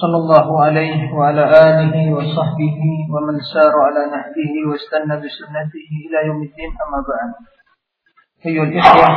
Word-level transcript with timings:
صلى 0.00 0.16
الله 0.16 0.46
عليه 0.64 1.12
وعلى 1.14 1.44
آله 1.68 1.94
وصحبه 2.16 2.78
ومن 3.14 3.36
سار 3.54 3.74
على 3.86 4.02
نهجه 4.14 4.52
واستنى 4.70 5.14
بسنته 5.22 5.88
إلى 6.06 6.18
يوم 6.26 6.40
الدين 6.42 6.70
أما 6.84 6.98
بعد 7.08 7.30
أيها 8.46 8.64
الإخوة 8.64 9.08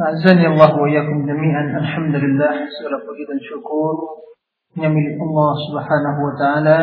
أعزني 0.00 0.46
الله 0.46 0.70
وإياكم 0.78 1.26
جميعا 1.26 1.62
الحمد 1.82 2.14
لله 2.14 2.52
segala 2.78 3.02
puji 3.02 3.26
dan 3.26 3.42
syukur 3.42 4.22
hanya 4.78 4.94
milik 4.94 5.18
Allah 5.18 5.52
Subhanahu 5.66 6.20
wa 6.22 6.34
taala 6.38 6.80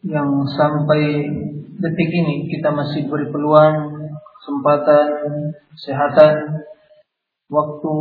yang 0.00 0.48
sampai 0.56 1.28
detik 1.76 2.08
ini 2.08 2.48
kita 2.48 2.72
masih 2.72 3.04
beri 3.12 3.28
peluang, 3.28 4.08
kesempatan, 4.40 5.08
kesehatan, 5.76 6.64
waktu 7.52 7.94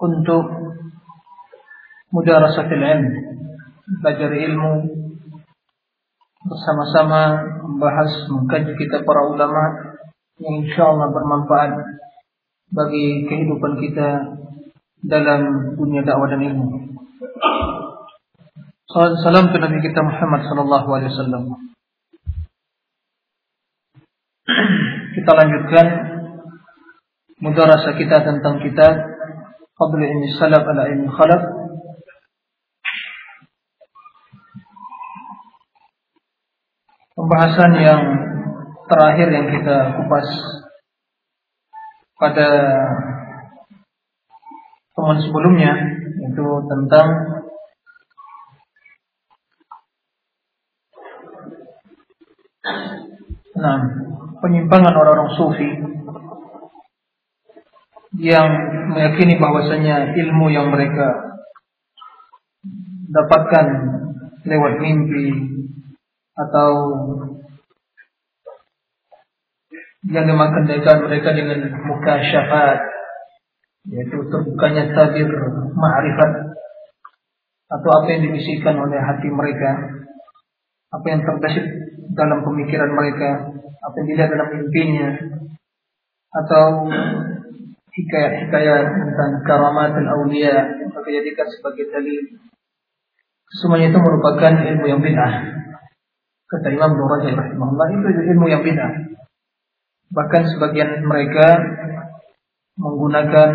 untuk 0.00 0.44
mudarasatil 2.15 2.79
ilm, 2.79 3.11
belajar 3.99 4.31
ilmu 4.31 4.71
bersama-sama 6.47 7.43
membahas 7.59 8.31
mengkaji 8.31 8.71
kita 8.79 9.03
para 9.03 9.27
ulama 9.27 9.63
yang 10.39 10.63
insyaallah 10.63 11.11
bermanfaat 11.11 11.71
bagi 12.71 13.27
kehidupan 13.27 13.83
kita 13.83 14.31
dalam 15.03 15.75
dunia 15.75 16.07
dakwah 16.07 16.31
dan 16.31 16.39
ilmu. 16.39 16.95
Salam 18.95 19.51
ke 19.51 19.59
Nabi 19.59 19.83
kita 19.83 19.99
Muhammad 19.99 20.47
sallallahu 20.47 20.87
alaihi 20.95 21.11
wasallam. 21.11 21.43
Kita 25.19 25.31
lanjutkan 25.35 25.87
mudarasah 27.43 27.93
kita 27.99 28.23
tentang 28.23 28.63
kitab 28.63 28.93
Fadl 29.75 29.99
Ilmi 29.99 30.31
Salaf 30.39 30.63
ala 30.63 30.87
Ilmi 30.87 31.11
Khalaf 31.11 31.64
pembahasan 37.15 37.71
yang 37.79 38.01
terakhir 38.91 39.27
yang 39.31 39.47
kita 39.47 39.95
kupas 39.95 40.27
pada 42.19 42.49
teman 44.95 45.17
sebelumnya 45.23 45.71
itu 46.19 46.47
tentang 46.67 47.07
nah, 53.55 53.79
penyimpangan 54.43 54.93
orang-orang 54.95 55.31
sufi 55.39 55.69
yang 58.15 58.47
meyakini 58.91 59.35
bahwasanya 59.35 60.15
ilmu 60.15 60.47
yang 60.51 60.71
mereka 60.71 61.35
dapatkan 63.11 63.65
lewat 64.47 64.73
mimpi 64.79 65.55
atau 66.35 66.69
yang 70.05 70.25
dimakankan 70.29 70.97
mereka 71.07 71.29
dengan 71.33 71.59
muka 71.87 72.13
syafat 72.21 72.79
yaitu 73.89 74.17
terbukanya 74.29 74.91
tabir 74.93 75.29
ma'rifat 75.73 76.31
atau 77.65 77.89
apa 78.01 78.07
yang 78.13 78.21
dibisikkan 78.29 78.77
oleh 78.77 78.99
hati 79.01 79.29
mereka 79.33 79.69
apa 80.93 81.05
yang 81.09 81.21
terbesit 81.25 81.65
dalam 82.13 82.45
pemikiran 82.45 82.91
mereka 82.93 83.49
apa 83.81 83.95
yang 84.01 84.07
dilihat 84.13 84.29
dalam 84.29 84.49
mimpinya 84.53 85.09
atau 86.35 86.65
hikayat-hikayat 87.95 88.85
tentang 88.91 89.31
karamat 89.47 89.95
al-awliya 89.95 90.83
yang 90.83 90.89
mereka 90.91 91.09
jadikan 91.23 91.47
sebagai 91.47 91.85
dalil. 91.95 92.21
Semuanya 93.55 93.87
itu 93.93 93.99
merupakan 94.03 94.51
ilmu 94.51 94.85
yang 94.89 94.99
bid'ah 94.99 95.33
kata 96.55 96.71
Imam 96.71 96.95
Nurajah 96.95 97.35
rahimahullah 97.35 97.87
itu 97.91 98.07
ilmu 98.31 98.45
yang 98.47 98.63
bid'ah 98.63 99.15
bahkan 100.15 100.47
sebagian 100.47 101.03
mereka 101.03 101.59
menggunakan 102.79 103.49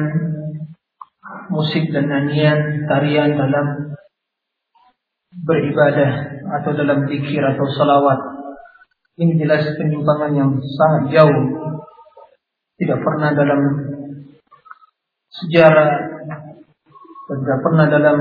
musik 1.53 1.89
dan 1.93 2.09
nyanyian 2.09 2.89
tarian 2.89 3.37
dalam 3.37 3.66
beribadah 5.44 6.43
atau 6.60 6.71
dalam 6.75 7.06
zikir 7.06 7.43
atau 7.43 7.66
salawat. 7.75 8.19
Ini 9.21 9.37
jelas 9.37 9.69
penyimpangan 9.77 10.33
yang 10.33 10.50
sangat 10.59 11.12
jauh. 11.12 11.44
Tidak 12.81 12.99
pernah 13.05 13.31
dalam 13.37 13.60
sejarah 15.28 15.91
dan 17.28 17.37
tidak 17.44 17.60
pernah 17.60 17.87
dalam 17.87 18.16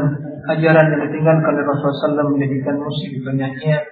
ajaran 0.51 0.85
yang 0.91 1.01
ditinggalkan 1.07 1.51
oleh 1.55 1.65
Rasulullah 1.65 2.19
SAW 2.19 2.33
menjadikan 2.35 2.75
musik 2.83 3.11
dan 3.23 3.35
nyanyian 3.39 3.83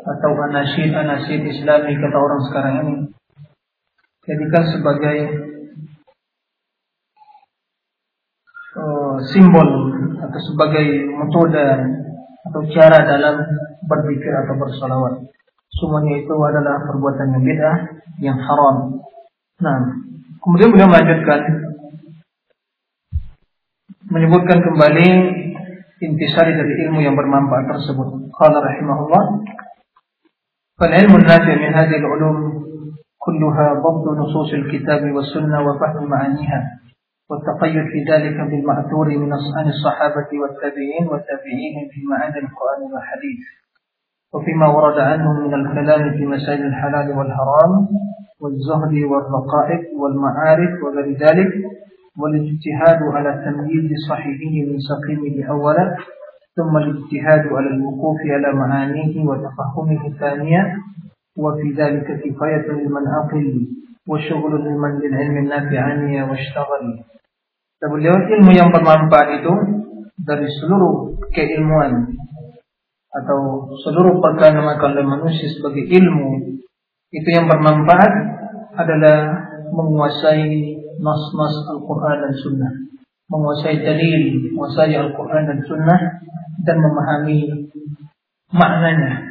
atau 0.00 0.30
anasid 0.48 0.90
anasid 0.96 1.44
Islami 1.44 1.92
kata 2.00 2.16
orang 2.16 2.42
sekarang 2.48 2.74
ini 2.80 2.94
jadikan 4.24 4.64
sebagai 4.72 5.16
uh, 8.80 9.16
simbol 9.28 9.68
atau 10.20 10.40
sebagai 10.40 10.86
metode 11.16 11.66
atau 12.40 12.60
cara 12.72 12.98
dalam 13.04 13.36
berzikir 13.84 14.32
atau 14.32 14.54
bersalawat. 14.56 15.14
Semuanya 15.70 16.18
itu 16.18 16.34
adalah 16.34 16.82
perbuatan 16.82 17.30
yang 17.38 17.44
beda, 17.46 17.72
yang 18.18 18.38
haram. 18.42 18.98
Nah, 19.62 19.78
kemudian 20.42 20.74
beliau 20.74 20.90
melanjutkan 20.90 21.40
menyebutkan 24.10 24.58
kembali 24.66 25.08
intisari 26.02 26.52
dari 26.58 26.72
ilmu 26.88 26.98
yang 27.04 27.14
bermanfaat 27.14 27.70
tersebut. 27.70 28.34
Qala 28.34 28.58
rahimahullah 28.58 29.24
فالعلم 30.80 31.16
النافع 31.16 31.54
من 31.54 31.74
هذه 31.74 31.96
العلوم 31.96 32.38
كلها 33.18 33.74
ضبط 33.74 34.18
نصوص 34.18 34.52
الكتاب 34.52 35.12
والسنة 35.12 35.60
وفهم 35.66 36.10
معانيها 36.10 36.60
والتقيد 37.30 37.84
في 37.92 38.12
ذلك 38.12 38.36
بالمأثور 38.50 39.08
من 39.08 39.32
عن 39.32 39.66
الصحابة 39.68 40.30
والتابعين 40.40 41.04
والتابعين 41.10 41.76
في 41.90 42.00
معاني 42.10 42.38
القرآن 42.38 42.80
والحديث. 42.94 43.40
وفيما 44.34 44.66
ورد 44.66 44.98
عنهم 44.98 45.46
من 45.46 45.54
الكلام 45.54 46.10
في 46.18 46.26
مسائل 46.26 46.66
الحلال 46.66 47.18
والحرام 47.18 47.72
والزهد 48.40 48.94
والرقائق 49.10 49.82
والمعارف 50.00 50.70
وغير 50.84 51.18
ذلك 51.24 51.52
والاجتهاد 52.20 53.00
على 53.14 53.30
تمييز 53.44 53.90
صحيحه 54.08 54.54
من 54.70 54.78
سقيمه 54.90 55.50
أولا 55.50 55.96
ثم 56.59 56.77
الاجتهاد 56.77 57.43
على 57.53 57.69
الوقوف 57.75 58.19
على 58.35 58.49
معانيه 58.53 59.25
وتفهمه 59.29 60.03
ثانيا 60.19 60.63
وفي 61.37 61.67
ذلك 61.77 62.07
كفاية 62.23 62.67
لمن 62.71 63.07
عقل 63.07 63.67
وشغل 64.07 64.53
لمن 64.67 64.91
للعلم 64.99 65.37
النافع 65.37 65.79
عني 65.79 66.23
واشتغل 66.23 66.85
Beliau 67.85 68.17
ilmu 68.17 68.49
yang 68.49 68.73
bermanfaat 68.73 69.45
itu 69.45 69.53
dari 70.17 70.49
seluruh 70.57 71.21
keilmuan 71.29 72.17
atau 73.13 73.69
seluruh 73.85 74.17
perkara 74.25 74.57
yang 74.57 74.73
oleh 74.73 75.05
manusia 75.05 75.45
sebagai 75.53 75.85
ilmu 75.93 76.57
itu 77.13 77.29
yang 77.29 77.45
bermanfaat 77.45 78.09
adalah 78.73 79.37
menguasai 79.69 80.81
nas-nas 80.97 81.55
Al-Quran 81.77 82.17
dan 82.25 82.33
Sunnah 82.41 82.73
menguasai 83.29 83.81
dalil, 83.81 84.53
menguasai 84.53 84.93
Al-Quran 84.93 85.43
dan 85.49 85.59
Sunnah 85.65 85.99
dan 86.64 86.76
memahami 86.80 87.68
maknanya. 88.50 89.30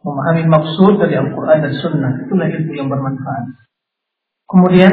Memahami 0.00 0.44
maksud 0.48 0.96
dari 0.96 1.14
Al-Quran 1.20 1.58
dan 1.60 1.74
Sunnah. 1.76 2.12
Itulah 2.24 2.48
ilmu 2.48 2.72
yang 2.72 2.88
bermanfaat. 2.88 3.44
Kemudian 4.48 4.92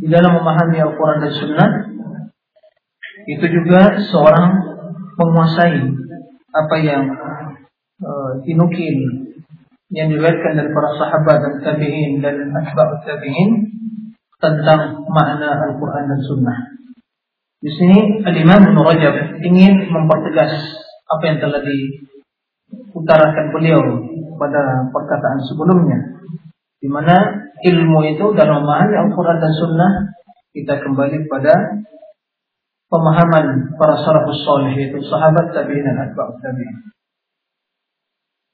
di 0.00 0.08
dalam 0.08 0.40
memahami 0.40 0.80
Al-Quran 0.80 1.18
dan 1.20 1.32
Sunnah 1.36 1.70
itu 3.28 3.46
juga 3.52 4.00
seorang 4.00 4.48
menguasai 5.20 5.76
apa 6.50 6.76
yang 6.80 7.04
uh, 8.00 8.32
dinukil 8.42 9.28
yang 9.90 10.06
diriwayatkan 10.08 10.54
dari 10.56 10.70
para 10.72 10.90
sahabat 10.96 11.36
dan 11.44 11.54
tabi'in 11.60 12.22
dan 12.22 12.48
atba'ut 12.54 13.04
tabi'in 13.04 13.50
tentang 14.40 15.04
makna 15.10 15.50
Al-Quran 15.68 16.04
dan 16.08 16.20
Sunnah. 16.24 16.58
Di 17.60 17.70
sini 17.76 18.24
Al-Imam 18.24 18.72
Ibnu 18.72 18.80
Rajab 18.80 19.44
ingin 19.44 19.92
mempertegas 19.92 20.52
apa 21.12 21.22
yang 21.28 21.38
telah 21.44 21.60
diutarakan 21.60 23.46
beliau 23.52 23.80
pada 24.40 24.88
perkataan 24.88 25.44
sebelumnya 25.44 26.20
di 26.80 26.88
mana 26.88 27.12
ilmu 27.60 28.00
itu 28.08 28.32
dalam 28.32 28.64
memahami 28.64 28.96
Al-Quran 28.96 29.36
dan 29.36 29.52
Sunnah 29.52 29.92
kita 30.56 30.80
kembali 30.80 31.28
pada 31.28 31.84
pemahaman 32.90 33.76
para 33.76 33.94
salafus 34.00 34.42
salih 34.42 34.72
yaitu 34.74 34.98
sahabat 35.04 35.52
tabi'in 35.52 35.84
dan 35.84 36.10
atba'ut 36.10 36.40
tabi'in. 36.40 36.90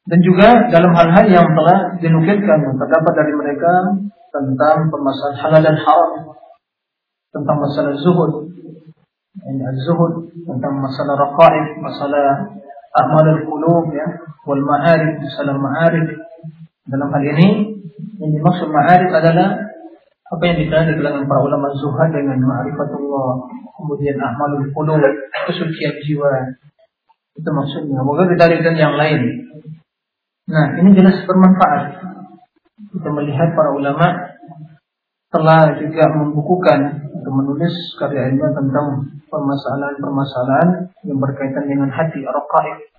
Dan 0.07 0.19
juga 0.23 0.71
dalam 0.71 0.95
hal-hal 0.95 1.27
yang 1.27 1.49
telah 1.51 1.99
dinukilkan 1.99 2.59
terdapat 2.79 3.13
dari 3.15 3.33
mereka 3.35 3.73
tentang 4.31 4.87
permasalahan 4.91 5.39
halal 5.41 5.63
dan 5.67 5.77
haram, 5.83 6.13
tentang 7.35 7.57
masalah 7.59 7.95
zuhud, 7.99 8.55
az-zuhud 9.45 10.33
tentang 10.49 10.81
masalah 10.81 11.15
raqaib, 11.19 11.67
masalah 11.83 12.57
amal 12.97 13.27
al-qulub 13.27 13.93
ya, 13.93 14.07
wal 14.49 14.63
ma'arif, 14.65 15.21
masalah 15.21 15.55
ma'arif. 15.61 16.07
Dalam 16.87 17.09
hal 17.11 17.25
ini 17.37 17.77
yang 18.23 18.31
dimaksud 18.33 18.71
ma'arif 18.73 19.11
adalah 19.13 19.67
apa 20.27 20.43
yang 20.43 20.57
dikenal 20.59 20.91
di 20.91 20.95
kalangan 20.99 21.25
para 21.29 21.41
ulama 21.45 21.69
zuhad 21.77 22.11
dengan 22.11 22.39
ma'rifatullah, 22.43 23.31
kemudian 23.77 24.17
amalul 24.19 24.67
qulub, 24.73 25.03
kesucian 25.47 25.95
jiwa. 26.03 26.57
Itu 27.37 27.51
maksudnya. 27.53 28.01
Moga 28.01 28.25
kita 28.33 28.49
yang 28.73 28.97
lain. 28.97 29.21
Nah, 30.49 30.79
ini 30.81 30.97
jelas 30.97 31.21
bermanfaat. 31.29 32.01
Kita 32.97 33.09
melihat 33.13 33.53
para 33.53 33.77
ulama 33.77 34.36
telah 35.37 35.77
juga 35.77 36.05
membukukan 36.17 36.81
atau 37.13 37.33
menulis 37.37 37.77
karya 38.01 38.33
ilmiah 38.33 38.57
tentang 38.57 39.05
permasalahan-permasalahan 39.29 40.97
yang 41.05 41.21
berkaitan 41.21 41.69
dengan 41.69 41.93
hati 41.93 42.25
raqaib. 42.25 42.97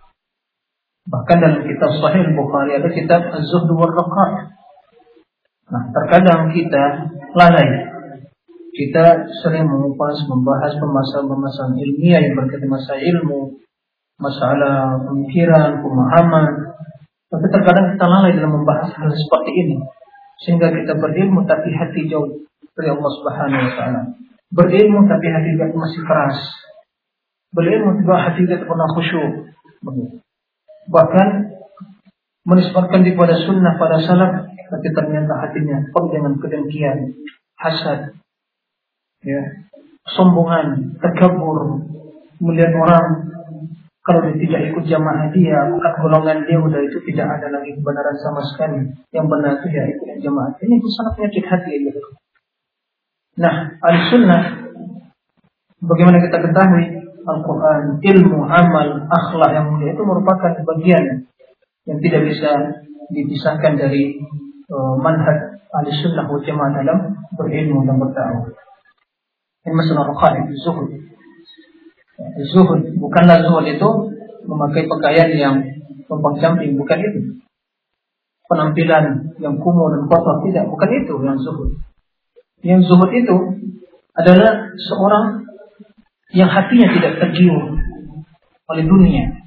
Bahkan 1.08 1.38
dalam 1.40 1.62
kitab 1.64 1.92
Sahih 1.98 2.36
Bukhari 2.36 2.78
ada 2.78 2.90
kitab 2.92 3.32
Az-Zuhd 3.32 3.72
wal 3.74 3.96
Raqaib. 3.96 4.54
Nah, 5.72 5.84
terkadang 5.96 6.52
kita 6.52 6.84
lalai. 7.32 7.96
Kita 8.76 9.26
sering 9.42 9.66
mengupas, 9.66 10.22
membahas 10.30 10.78
permasalahan-permasalahan 10.78 11.80
ilmiah 11.82 12.22
yang 12.22 12.38
berkaitan 12.38 12.70
masalah 12.70 13.02
ilmu, 13.02 13.42
masalah 14.22 14.78
pemikiran, 15.02 15.82
pemahaman. 15.82 16.46
Tapi 17.32 17.46
terkadang 17.50 17.98
kita 17.98 18.06
lalai 18.06 18.32
dalam 18.38 18.54
membahas 18.54 18.92
hal 18.94 19.10
seperti 19.10 19.52
ini. 19.66 19.76
Sehingga 20.46 20.70
kita 20.70 20.98
berilmu 20.98 21.46
tapi 21.50 21.74
hati 21.74 22.06
jauh 22.06 22.46
dari 22.78 22.90
Allah 22.94 23.12
Subhanahu 23.22 23.62
wa 23.62 23.74
taala. 23.74 24.02
Berilmu 24.54 25.10
tapi 25.10 25.28
hati 25.34 25.50
kita 25.58 25.74
masih 25.74 26.02
keras. 26.06 26.38
Berilmu 27.54 28.04
juga 28.06 28.16
hati 28.22 28.46
kita 28.46 28.66
pernah 28.66 28.88
khusyuk. 28.94 29.50
Bahkan 30.88 31.28
menisbatkan 32.48 33.02
kepada 33.04 33.36
sunnah 33.44 33.76
pada 33.76 34.00
salaf 34.00 34.48
tapi 34.68 34.88
ternyata 34.92 35.34
hatinya 35.48 35.80
penuh 35.96 36.12
dengan 36.12 36.34
kedengkian, 36.44 37.16
hasad, 37.56 38.20
ya, 39.24 39.42
sombongan, 40.12 41.00
takabur, 41.00 41.88
melihat 42.44 42.76
orang 42.76 43.27
kalau 44.08 44.24
dia 44.24 44.40
tidak 44.40 44.62
ikut 44.72 44.88
jamaah 44.88 45.28
dia, 45.36 45.68
bukan 45.68 45.94
golongan 46.00 46.48
dia 46.48 46.56
udah 46.56 46.80
itu 46.80 46.96
tidak 47.12 47.28
ada 47.28 47.60
lagi 47.60 47.76
kebenaran 47.76 48.16
sama 48.24 48.40
sekali. 48.56 48.88
Yang 49.12 49.26
benar 49.28 49.52
itu 49.60 49.68
ya 49.68 49.84
ikut 49.84 50.08
jamaah. 50.24 50.56
Ini 50.64 50.74
itu 50.80 50.88
sangat 50.96 51.12
penyakit 51.20 51.44
hati 51.44 51.72
ya. 51.76 51.92
Nah, 53.38 53.56
al-sunnah 53.84 54.44
bagaimana 55.84 56.24
kita 56.24 56.40
ketahui 56.40 57.04
Al-Quran, 57.28 58.00
ilmu, 58.00 58.48
amal, 58.48 58.88
akhlak 59.12 59.52
yang 59.52 59.76
mulia 59.76 59.92
itu 59.92 60.04
merupakan 60.08 60.56
bagian 60.56 61.28
yang 61.84 62.00
tidak 62.00 62.32
bisa 62.32 62.52
dipisahkan 63.12 63.76
dari 63.76 64.24
uh, 64.72 64.96
manhaj 65.04 65.60
al-sunnah 65.84 66.32
wal 66.32 66.40
jamaah 66.40 66.80
dalam 66.80 67.12
berilmu 67.36 67.84
dan 67.84 68.00
berdakwah. 68.00 68.56
Ini 69.68 69.76
masalah 69.76 70.16
raqaib, 70.16 70.48
zuhud. 70.64 70.96
Zuhud, 72.18 72.98
bukanlah 72.98 73.46
zuhud 73.46 73.66
itu 73.70 73.90
memakai 74.50 74.90
pakaian 74.90 75.30
yang 75.38 75.56
tumpang 76.10 76.42
camping, 76.42 76.74
bukan 76.74 76.98
itu. 76.98 77.20
Penampilan 78.50 79.38
yang 79.38 79.60
kumuh 79.62 79.92
dan 79.94 80.02
kotor, 80.10 80.42
tidak, 80.50 80.66
bukan 80.66 80.90
itu 80.98 81.14
yang 81.22 81.38
zuhud. 81.38 81.70
Yang 82.66 82.90
zuhud 82.90 83.12
itu 83.14 83.38
adalah 84.18 84.74
seorang 84.82 85.46
yang 86.34 86.50
hatinya 86.50 86.90
tidak 86.90 87.22
tergiur 87.22 87.78
oleh 88.68 88.84
dunia. 88.84 89.38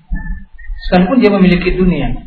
Sekalipun 0.87 1.19
dia 1.19 1.35
memiliki 1.35 1.75
dunia. 1.75 2.23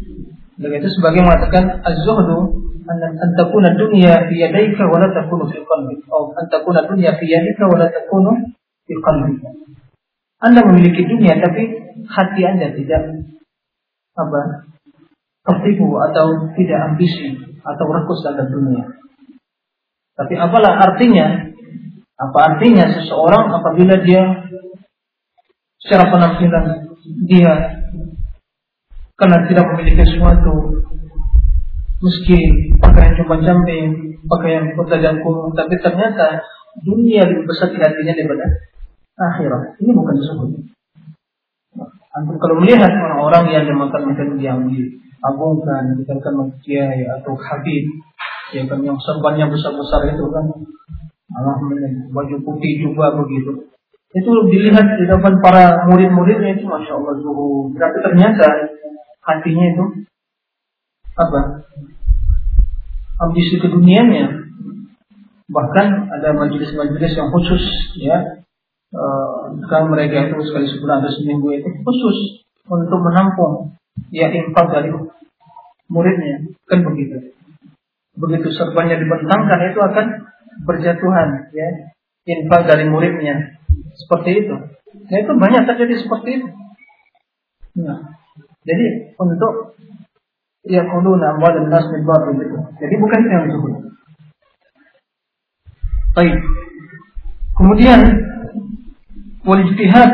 Begitu 0.59 0.91
sebagai 0.91 1.23
mengatakan 1.23 1.81
az-zuhdu 1.81 2.67
an 2.83 3.29
takuna 3.39 3.73
dunya 3.79 4.27
fi 4.27 4.35
yadayka 4.43 4.85
wa 4.91 5.07
takunu 5.07 5.47
fi 5.49 5.57
atau 5.63 6.35
an 6.35 6.45
takuna 6.51 6.83
dunya 6.83 7.15
fi 7.15 7.25
takunu 7.31 8.31
fi. 8.83 8.93
Anda 10.43 10.59
memiliki 10.67 11.07
dunia 11.07 11.39
tapi 11.39 11.63
hati 12.03 12.41
Anda 12.43 12.75
tidak 12.75 13.01
apa? 14.19 14.41
tertipu 15.43 15.99
atau 15.99 16.55
tidak 16.55 16.79
ambisi 16.87 17.35
atau 17.59 17.85
rakus 17.91 18.23
dalam 18.23 18.47
dunia. 18.47 18.87
Tapi 20.15 20.39
apalah 20.39 20.79
artinya? 20.79 21.51
Apa 22.15 22.39
artinya 22.55 22.87
seseorang 22.87 23.51
apabila 23.51 23.99
dia 24.05 24.23
secara 25.83 26.07
penampilan 26.07 26.95
dia 27.27 27.83
karena 29.19 29.43
tidak 29.51 29.65
memiliki 29.75 30.07
sesuatu 30.07 30.79
meski 31.99 32.39
pakaian 32.79 33.15
cuma 33.19 33.39
camping, 33.43 34.19
pakaian 34.27 34.75
pedagang 34.79 35.19
kuno, 35.23 35.51
tapi 35.55 35.75
ternyata 35.83 36.43
dunia 36.83 37.27
lebih 37.27 37.47
besar 37.47 37.71
di 37.71 37.79
hatinya 37.83 38.15
daripada 38.15 38.45
akhirat. 39.17 39.77
Ini 39.81 39.91
bukan 39.93 40.15
sesuatu. 40.17 40.45
Antum 42.13 42.37
kalau 42.37 42.61
melihat 42.61 42.93
orang-orang 42.93 43.49
yang 43.49 43.63
dimakan-makan 43.65 44.37
yang 44.37 44.59
diagungkan, 44.69 45.97
dikatakan 45.97 46.53
kiai 46.61 47.01
atau 47.09 47.33
habib, 47.33 47.85
ya 48.53 48.63
kan 48.69 48.79
yang 48.85 48.97
serbannya 49.01 49.49
besar-besar 49.49 50.13
itu 50.13 50.29
kan 50.29 50.45
alhamdulillah 51.33 52.13
baju 52.13 52.35
putih 52.45 52.73
juga 52.85 53.17
begitu 53.17 53.73
itu 54.13 54.29
dilihat 54.53 55.01
di 55.01 55.09
depan 55.09 55.41
para 55.41 55.89
murid-muridnya 55.89 56.53
itu 56.53 56.69
masya 56.69 56.93
Allah 56.93 57.17
zuhud 57.17 57.73
tapi 57.73 57.97
ternyata 58.05 58.45
hatinya 59.25 59.65
itu 59.73 59.83
apa 61.17 61.65
ambisi 63.25 63.57
kedunianya 63.57 64.45
bahkan 65.49 66.13
ada 66.13 66.37
majelis-majelis 66.37 67.13
yang 67.17 67.29
khusus 67.33 67.63
ya 67.97 68.45
kan 69.67 69.89
mereka 69.89 70.29
itu 70.29 70.37
sekali 70.45 70.69
sebulan 70.69 71.01
atau 71.01 71.11
seminggu 71.17 71.47
itu 71.57 71.69
khusus 71.81 72.17
untuk 72.69 72.99
menampung 73.01 73.73
ya 74.13 74.29
infak 74.29 74.69
dari 74.69 74.93
muridnya. 75.89 76.53
Kan 76.69 76.85
begitu. 76.85 77.33
Begitu 78.13 78.47
serbannya 78.53 79.01
dibentangkan 79.01 79.59
itu 79.73 79.79
akan 79.81 80.05
berjatuhan 80.69 81.49
ya 81.51 81.67
infak 82.29 82.69
dari 82.69 82.85
muridnya. 82.85 83.57
Seperti 83.97 84.45
itu. 84.45 84.55
Nah 84.93 85.17
itu 85.17 85.31
banyak 85.35 85.63
terjadi 85.65 85.93
seperti 85.97 86.29
itu. 86.41 86.47
Nah 87.81 88.13
jadi 88.63 89.17
untuk 89.19 89.75
ya 90.63 90.87
kuluna 90.87 91.35
amwal 91.35 91.67
nas 91.67 91.83
bil 91.91 92.07
itu 92.39 92.57
jadi 92.79 92.95
bukan 92.95 93.21
yang 93.27 93.51
zuhud 93.51 93.83
baik. 96.13 96.37
Kemudian 97.53 97.99
wal 99.43 99.59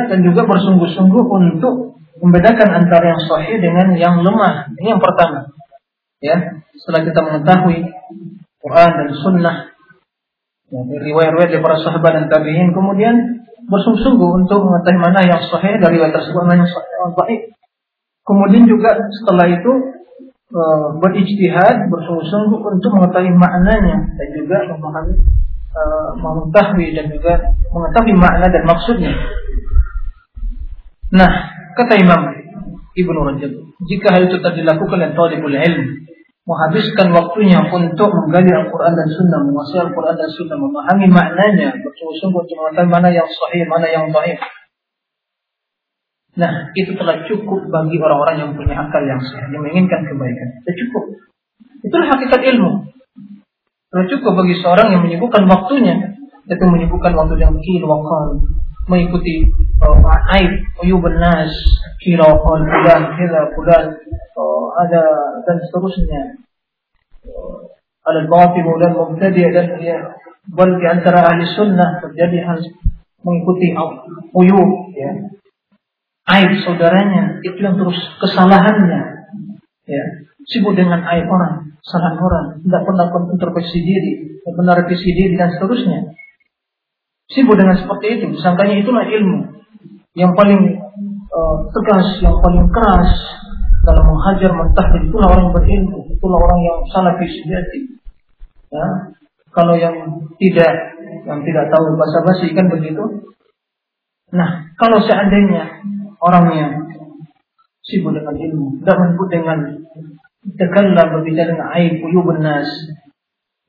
dan 0.09 0.19
juga 0.25 0.41
bersungguh-sungguh 0.45 1.23
untuk 1.25 2.01
membedakan 2.19 2.83
antara 2.83 3.15
yang 3.15 3.21
sahih 3.23 3.57
dengan 3.61 3.95
yang 3.95 4.19
lemah. 4.19 4.73
Ini 4.75 4.97
yang 4.97 5.01
pertama. 5.01 5.53
Ya 6.19 6.59
setelah 6.79 7.01
kita 7.07 7.19
mengetahui 7.23 7.79
Quran 8.59 8.89
dan 8.91 9.07
Sunnah 9.23 9.57
ya, 10.71 10.79
riwayat-riwayat 10.83 11.49
dari 11.51 11.63
para 11.63 11.77
sahabat 11.79 12.11
dan 12.15 12.25
tabiin 12.31 12.71
kemudian 12.71 13.15
bersungguh-sungguh 13.67 14.29
untuk 14.43 14.67
mengetahui 14.67 14.99
mana 14.99 15.19
yang 15.27 15.41
sahih 15.47 15.79
dari 15.79 15.99
riwayat 15.99 16.15
tersebut 16.15 16.43
mana 16.43 16.63
yang 16.63 16.71
sahih 16.71 16.91
yang 16.91 17.13
baik 17.15 17.41
kemudian 18.23 18.63
juga 18.65 18.91
setelah 19.21 19.47
itu 19.51 19.71
e, 20.49 20.61
berijtihad 21.03 21.75
bersungguh-sungguh 21.91 22.59
untuk 22.63 22.91
mengetahui 22.95 23.33
maknanya 23.35 23.97
dan 24.15 24.27
juga 24.33 24.57
memahami 24.75 25.13
e, 25.69 25.81
mengetahui 26.17 26.87
dan 26.97 27.05
juga 27.13 27.33
mengetahui 27.69 28.15
makna 28.17 28.47
dan 28.49 28.63
maksudnya 28.65 29.13
nah 31.09 31.31
kata 31.77 31.93
Imam 31.97 32.21
Ibnu 32.93 33.19
Rajab 33.23 33.51
jika 33.89 34.07
hal 34.11 34.27
itu 34.27 34.37
telah 34.43 34.55
dilakukan 34.57 34.97
oleh 34.99 35.11
talibul 35.15 35.55
ilm 35.55 36.09
menghabiskan 36.49 37.13
waktunya 37.13 37.61
untuk 37.61 38.09
menggali 38.09 38.49
Al-Quran 38.49 38.93
dan 38.97 39.05
Sunnah, 39.13 39.37
menguasai 39.45 39.85
Al-Quran 39.85 40.17
dan 40.17 40.29
Sunnah, 40.33 40.57
memahami 40.57 41.05
maknanya, 41.05 41.77
bersungguh-sungguh 41.77 42.41
untuk 42.41 42.57
mengetahui 42.57 42.89
mana 42.89 43.13
yang 43.13 43.29
sahih, 43.29 43.69
mana 43.69 43.85
yang 43.85 44.09
baik. 44.09 44.41
Nah, 46.41 46.73
itu 46.73 46.97
telah 46.97 47.21
cukup 47.29 47.69
bagi 47.69 48.01
orang-orang 48.01 48.35
yang 48.41 48.51
punya 48.57 48.81
akal 48.81 49.03
yang 49.05 49.21
sehat, 49.21 49.53
yang 49.53 49.61
menginginkan 49.61 50.01
kebaikan. 50.09 50.47
Itu 50.65 50.71
cukup. 50.87 51.03
Itulah 51.85 52.07
hakikat 52.17 52.41
ilmu. 52.55 52.88
Telah 53.89 54.05
cukup 54.05 54.33
bagi 54.37 54.55
seorang 54.61 54.93
yang 54.93 55.01
menyibukkan 55.01 55.49
waktunya, 55.49 55.97
itu 56.45 56.61
menyibukkan 56.61 57.09
waktu 57.17 57.41
yang 57.41 57.57
kiri 57.57 57.81
wakal, 57.81 58.37
mengikuti 58.85 59.49
uh, 59.81 60.33
aib, 60.37 60.61
uyub 60.85 61.01
nas, 61.17 61.49
kira 61.97 62.21
wakal, 62.21 62.61
bulan, 62.61 63.17
kira, 63.17 63.49
bulan, 63.57 63.85
uh, 64.37 64.65
ada 64.85 65.01
dan 65.41 65.57
seterusnya. 65.65 66.21
Uh, 67.25 67.65
ada 68.05 68.29
batil 68.29 68.77
dan 68.77 68.93
mubtadi 68.93 69.41
dan 69.49 69.77
ya, 69.81 69.97
bal 70.53 70.69
di 70.77 70.85
antara 70.85 71.25
ahli 71.29 71.49
sunnah 71.49 71.97
terjadi 72.01 72.45
hal 72.45 72.61
mengikuti 73.25 73.73
uyub 74.37 74.69
ya. 74.93 75.33
Aib 76.29 76.61
saudaranya 76.61 77.41
itu 77.41 77.57
yang 77.57 77.73
terus 77.73 77.97
kesalahannya 78.21 79.01
ya. 79.89 80.03
Sibuk 80.45 80.77
dengan 80.77 81.01
aib 81.09 81.25
orang 81.25 81.68
kesalahan 81.83 82.17
orang 82.19 82.45
tidak 82.63 82.81
pernah 82.85 83.05
introspeksi 83.33 83.79
diri 83.81 84.11
tidak 84.39 84.53
pernah 84.55 84.73
revisi 84.79 85.09
diri 85.13 85.33
dan 85.35 85.49
seterusnya. 85.55 85.99
Sibuk 87.29 87.55
dengan 87.59 87.77
seperti 87.77 88.05
itu 88.17 88.25
disangkanya 88.33 88.81
itulah 88.81 89.05
ilmu. 89.05 89.39
Yang 90.17 90.31
paling 90.33 90.61
uh, 91.29 91.55
tegas 91.69 92.07
yang 92.25 92.35
paling 92.41 92.65
keras 92.73 93.11
dalam 93.85 94.03
menghajar 94.09 94.51
mentahdir 94.51 95.01
itulah 95.07 95.27
orang 95.31 95.47
berilmu 95.55 95.99
itulah 96.11 96.35
orang 96.35 96.59
yang 96.67 96.77
salah 96.91 97.15
sejati 97.15 97.95
ya 98.69 98.87
kalau 99.55 99.73
yang 99.79 99.95
tidak 100.35 100.99
yang 101.25 101.39
tidak 101.47 101.65
tahu 101.71 101.95
bahasa 101.95 102.19
basi 102.27 102.53
kan 102.53 102.67
begitu. 102.69 103.01
Nah 104.35 104.69
kalau 104.77 105.01
seandainya 105.01 105.81
orang 106.21 106.45
yang 106.53 106.71
sibuk 107.87 108.13
dengan 108.13 108.35
ilmu, 108.35 108.83
tidak 108.83 108.95
menyebut 109.01 109.27
dengan 109.31 109.59
tekanlah 110.45 111.05
berbicara 111.11 111.51
dengan 111.51 111.69
aib 111.75 111.99
uyubun 111.99 112.39
nas 112.39 112.69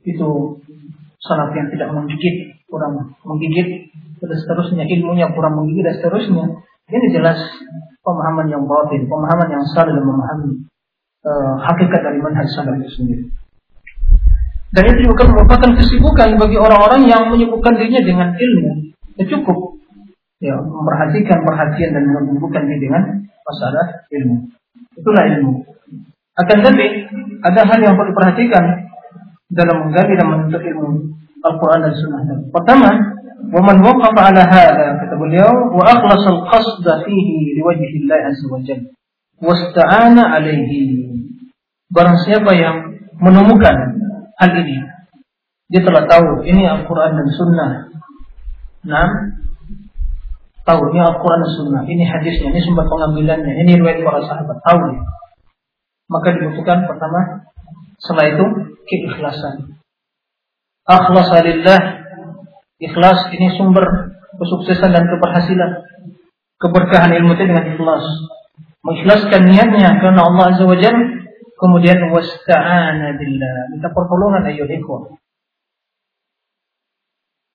itu 0.07 0.61
salaf 1.21 1.53
yang 1.53 1.69
tidak 1.69 1.91
menggigit, 1.93 2.57
kurang 2.71 3.15
menggigit 3.27 3.91
dan 4.21 4.37
seterusnya 4.37 4.85
ilmunya 4.87 5.33
kurang 5.33 5.59
menggigit 5.61 5.85
dan 5.85 5.95
seterusnya 5.99 6.45
ini 6.91 7.07
jelas 7.15 7.39
pemahaman 8.03 8.51
yang 8.51 8.65
batin, 8.67 9.07
pemahaman 9.07 9.49
yang 9.51 9.65
salah 9.71 9.93
dan 9.95 10.05
memahami 10.05 10.51
uh, 11.27 11.55
hakikat 11.71 12.01
dari 12.01 12.19
manhaj 12.19 12.49
salaf 12.51 12.75
itu 12.81 12.91
sendiri. 12.97 13.25
Dan 14.71 14.87
itu 14.87 15.11
juga 15.11 15.27
merupakan 15.27 15.71
kesibukan 15.75 16.39
bagi 16.39 16.55
orang-orang 16.55 17.11
yang 17.11 17.27
menyibukkan 17.27 17.75
dirinya 17.75 18.03
dengan 18.07 18.29
ilmu. 18.39 18.95
Ya 19.19 19.25
cukup 19.27 19.83
ya 20.41 20.57
memperhatikan 20.57 21.43
perhatian 21.43 21.91
dan 21.93 22.05
menumbuhkan 22.07 22.71
diri 22.71 22.87
dengan 22.87 23.03
masalah 23.43 24.07
ilmu. 24.15 24.47
Itulah 24.95 25.25
ilmu. 25.27 25.70
Akan 26.36 26.62
tetapi 26.62 26.86
ada 27.46 27.62
hal 27.64 27.80
yang 27.80 27.96
perlu 27.96 28.12
diperhatikan 28.12 28.64
dalam 29.52 29.88
menggali 29.88 30.14
dan 30.20 30.28
menuntut 30.28 30.62
ilmu 30.62 31.16
Al-Quran 31.46 31.80
dan 31.86 31.94
Sunnah. 31.96 32.22
Pertama, 32.52 32.90
ومن 33.46 33.78
وقف 33.86 34.16
على 34.18 34.42
هذا 34.42 35.06
kata 35.06 35.16
beliau 35.22 35.70
وأخلص 35.78 36.24
القصد 36.28 36.86
فيه 37.06 37.30
لوجه 37.62 37.92
الله 38.02 38.20
عز 38.34 38.44
وجل 38.50 38.82
واستعان 39.38 40.18
عليه 40.18 40.72
barang 41.94 42.18
siapa 42.26 42.52
yang 42.58 42.98
menemukan 43.22 44.02
hal 44.42 44.52
ini 44.66 44.82
dia 45.70 45.82
telah 45.86 46.10
tahu 46.10 46.42
ini 46.42 46.66
Al-Quran 46.66 47.12
dan 47.14 47.28
Sunnah 47.38 47.72
nah 48.82 49.10
tahu 50.66 50.82
ini 50.92 51.00
Al-Quran 51.06 51.40
dan 51.46 51.52
Sunnah, 51.54 51.84
ini 51.86 52.04
hadisnya, 52.10 52.50
ini 52.50 52.62
sumber 52.66 52.90
pengambilannya, 52.90 53.54
ini 53.64 53.78
riwayat 53.78 54.02
para 54.02 54.18
sahabat, 54.26 54.58
tahu 54.66 54.80
dia. 54.92 55.02
maka 56.11 56.35
dibutuhkan 56.35 56.91
pertama, 56.91 57.47
setelah 58.03 58.27
itu 58.35 58.45
keikhlasan. 58.83 59.79
Akhlasalillah, 60.83 61.81
ikhlas 62.83 63.31
ini 63.31 63.55
sumber 63.55 63.87
kesuksesan 64.35 64.91
dan 64.91 65.07
keberhasilan. 65.07 65.87
Keberkahan 66.61 67.15
ilmu 67.15 67.39
itu 67.39 67.47
dengan 67.47 67.65
ikhlas. 67.73 68.05
Mengikhlaskan 68.83 69.49
niatnya 69.49 70.03
karena 70.03 70.27
Allah 70.27 70.45
Azza 70.51 70.65
wa 70.67 70.77
kemudian 71.61 72.01
wasta'ana 72.11 73.17
billah, 73.21 73.57
minta 73.71 73.89
pertolongan 73.93 74.49
ayo 74.51 74.65
ikhwan. 74.65 75.21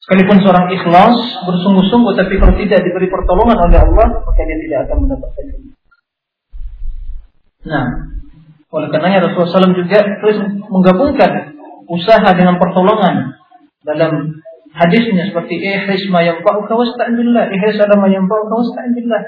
Sekalipun 0.06 0.38
seorang 0.38 0.70
ikhlas 0.70 1.18
bersungguh-sungguh 1.50 2.14
tapi 2.14 2.38
kalau 2.38 2.54
tidak 2.62 2.86
diberi 2.86 3.10
pertolongan 3.10 3.58
oleh 3.58 3.80
Allah 3.82 4.08
maka 4.22 4.42
dia 4.46 4.58
tidak 4.62 4.80
akan 4.86 4.98
mendapatkan 5.02 5.44
itu. 5.50 5.62
Nah, 7.66 7.86
oleh 8.74 8.88
karenanya 8.90 9.30
Rasulullah 9.30 9.70
SAW 9.70 9.78
juga 9.78 10.00
terus 10.22 10.38
menggabungkan 10.68 11.32
usaha 11.86 12.30
dengan 12.34 12.58
pertolongan 12.58 13.38
dalam 13.86 14.42
hadisnya 14.74 15.32
seperti 15.32 15.62
ihris 15.62 16.10
ma 16.12 16.26
yanfa'uka 16.26 16.74
wasta'in 16.74 17.16
billah, 17.16 17.48
ihris 17.54 17.80
ala 17.80 17.96
ma 17.96 18.10
yanfa'uka 18.10 18.54
wasta'in 18.54 18.94
billah. 18.98 19.22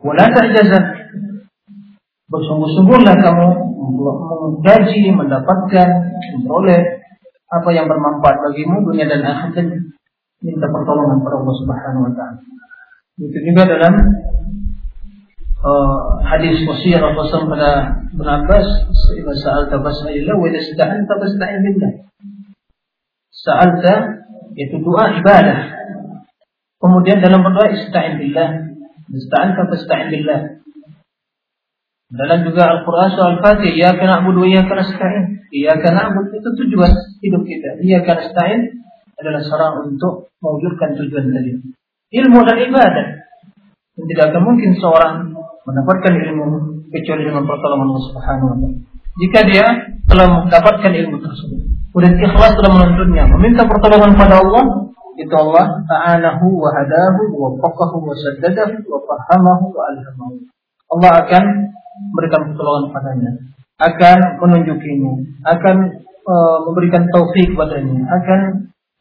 Wala 0.00 0.24
ta'jazan. 0.30 0.84
Bersungguh-sungguhlah 2.30 3.14
kamu 3.18 3.48
menggaji, 4.00 5.10
mendapatkan, 5.10 5.88
memperoleh 6.38 6.80
apa 7.50 7.68
yang 7.74 7.90
bermanfaat 7.90 8.36
bagimu 8.46 8.86
dunia 8.86 9.10
dan 9.10 9.26
akhirat 9.26 9.66
minta 10.40 10.66
pertolongan 10.70 11.18
kepada 11.20 11.36
Allah 11.42 11.56
Subhanahu 11.58 12.06
wa 12.06 12.12
taala. 12.14 12.38
Itu 13.20 13.38
juga 13.44 13.62
dalam 13.68 13.94
uh, 15.60 16.00
hadis 16.30 16.62
wasiat 16.62 17.02
Rasulullah 17.02 17.50
pada 17.50 17.72
Ibn 18.14 18.28
Abbas, 18.42 18.68
"Idza 19.18 19.34
sa'alta 19.42 19.82
fas'alillah 19.82 20.34
wa 20.38 20.46
idza 20.46 20.60
ista'anta 20.62 21.14
fasta'in 21.18 21.60
billah." 21.66 21.92
Sa'alta 23.34 23.94
itu 24.54 24.76
doa 24.78 25.18
ibadah. 25.18 25.58
Kemudian 26.80 27.18
dalam 27.18 27.42
berdoa 27.42 27.74
ista'in 27.74 28.22
billah. 28.22 28.78
Ista'anta 29.10 29.66
fasta'in 29.66 30.08
billah. 30.14 30.40
Dalam 32.10 32.42
juga 32.42 32.62
Al-Quran 32.74 33.08
soal 33.14 33.38
Fatih, 33.38 33.70
Iya 33.70 33.94
kena 33.94 34.22
abudu, 34.22 34.42
iya 34.42 34.66
kena 34.66 34.82
stain. 34.82 35.46
Iya 35.54 35.78
kena 35.78 36.10
abudu 36.10 36.34
itu 36.34 36.48
tujuan 36.66 36.90
hidup 37.22 37.42
kita. 37.46 37.78
Iya 37.86 38.02
kena 38.02 38.22
stain 38.34 38.82
adalah 39.14 39.42
seorang 39.46 39.94
untuk 39.94 40.32
mewujudkan 40.42 40.98
tujuan 40.98 41.30
tadi. 41.30 41.54
Ilmu 42.10 42.38
dan 42.42 42.58
ibadah. 42.66 43.06
Tidak 43.94 44.26
akan 44.32 44.42
mungkin 44.42 44.74
seorang 44.80 45.38
mendapatkan 45.70 46.12
ilmu 46.12 46.46
kecuali 46.90 47.22
dengan 47.22 47.46
pertolongan 47.46 47.86
Allah 47.94 48.04
Subhanahu 48.10 48.48
wa 48.50 48.56
taala. 48.58 48.78
Jika 49.20 49.40
dia 49.46 49.66
telah 50.06 50.26
mendapatkan 50.46 50.92
ilmu 50.94 51.16
tersebut, 51.22 51.60
kemudian 51.90 52.14
ikhlas 52.18 52.52
telah 52.58 52.70
menuntunnya, 52.74 53.24
meminta 53.38 53.62
pertolongan 53.66 54.14
pada 54.14 54.38
Allah, 54.42 54.64
itu 55.18 55.34
Allah 55.36 55.66
ta'anahu 55.84 56.46
wa 56.56 56.70
hadahu 56.72 57.22
wa 57.36 57.48
faqahu 57.60 57.96
wa 58.00 58.14
saddadahu 58.16 58.80
wa 58.88 58.98
fahamahu 59.04 59.64
wa 59.74 59.82
alhamahu. 59.92 60.36
Allah 60.90 61.10
akan 61.26 61.44
memberikan 62.10 62.40
pertolongan 62.50 62.84
padanya, 62.94 63.30
akan 63.78 64.18
menunjukinya, 64.40 65.14
akan 65.44 65.76
e, 66.24 66.34
memberikan 66.70 67.02
taufik 67.12 67.52
padanya, 67.52 68.00
akan 68.08 68.40